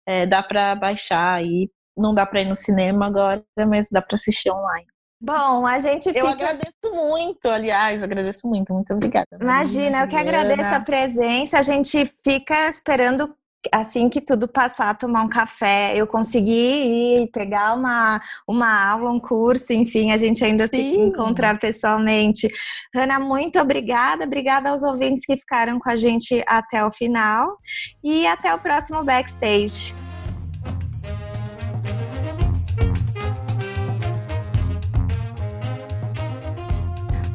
[0.07, 1.69] é, dá para baixar aí.
[1.97, 4.86] Não dá para ir no cinema agora, mas dá para assistir online.
[5.24, 6.19] Bom, a gente fica...
[6.19, 9.28] Eu agradeço muito, aliás, agradeço muito, muito obrigada.
[9.39, 11.57] Imagina, eu que agradeço a presença.
[11.57, 13.34] A gente fica esperando
[13.71, 19.19] assim que tudo passar, tomar um café, eu conseguir ir pegar uma, uma aula, um
[19.19, 20.76] curso, enfim, a gente ainda Sim.
[20.76, 22.49] se encontrar pessoalmente.
[22.93, 27.57] Ana, muito obrigada, obrigada aos ouvintes que ficaram com a gente até o final
[28.03, 29.95] e até o próximo backstage.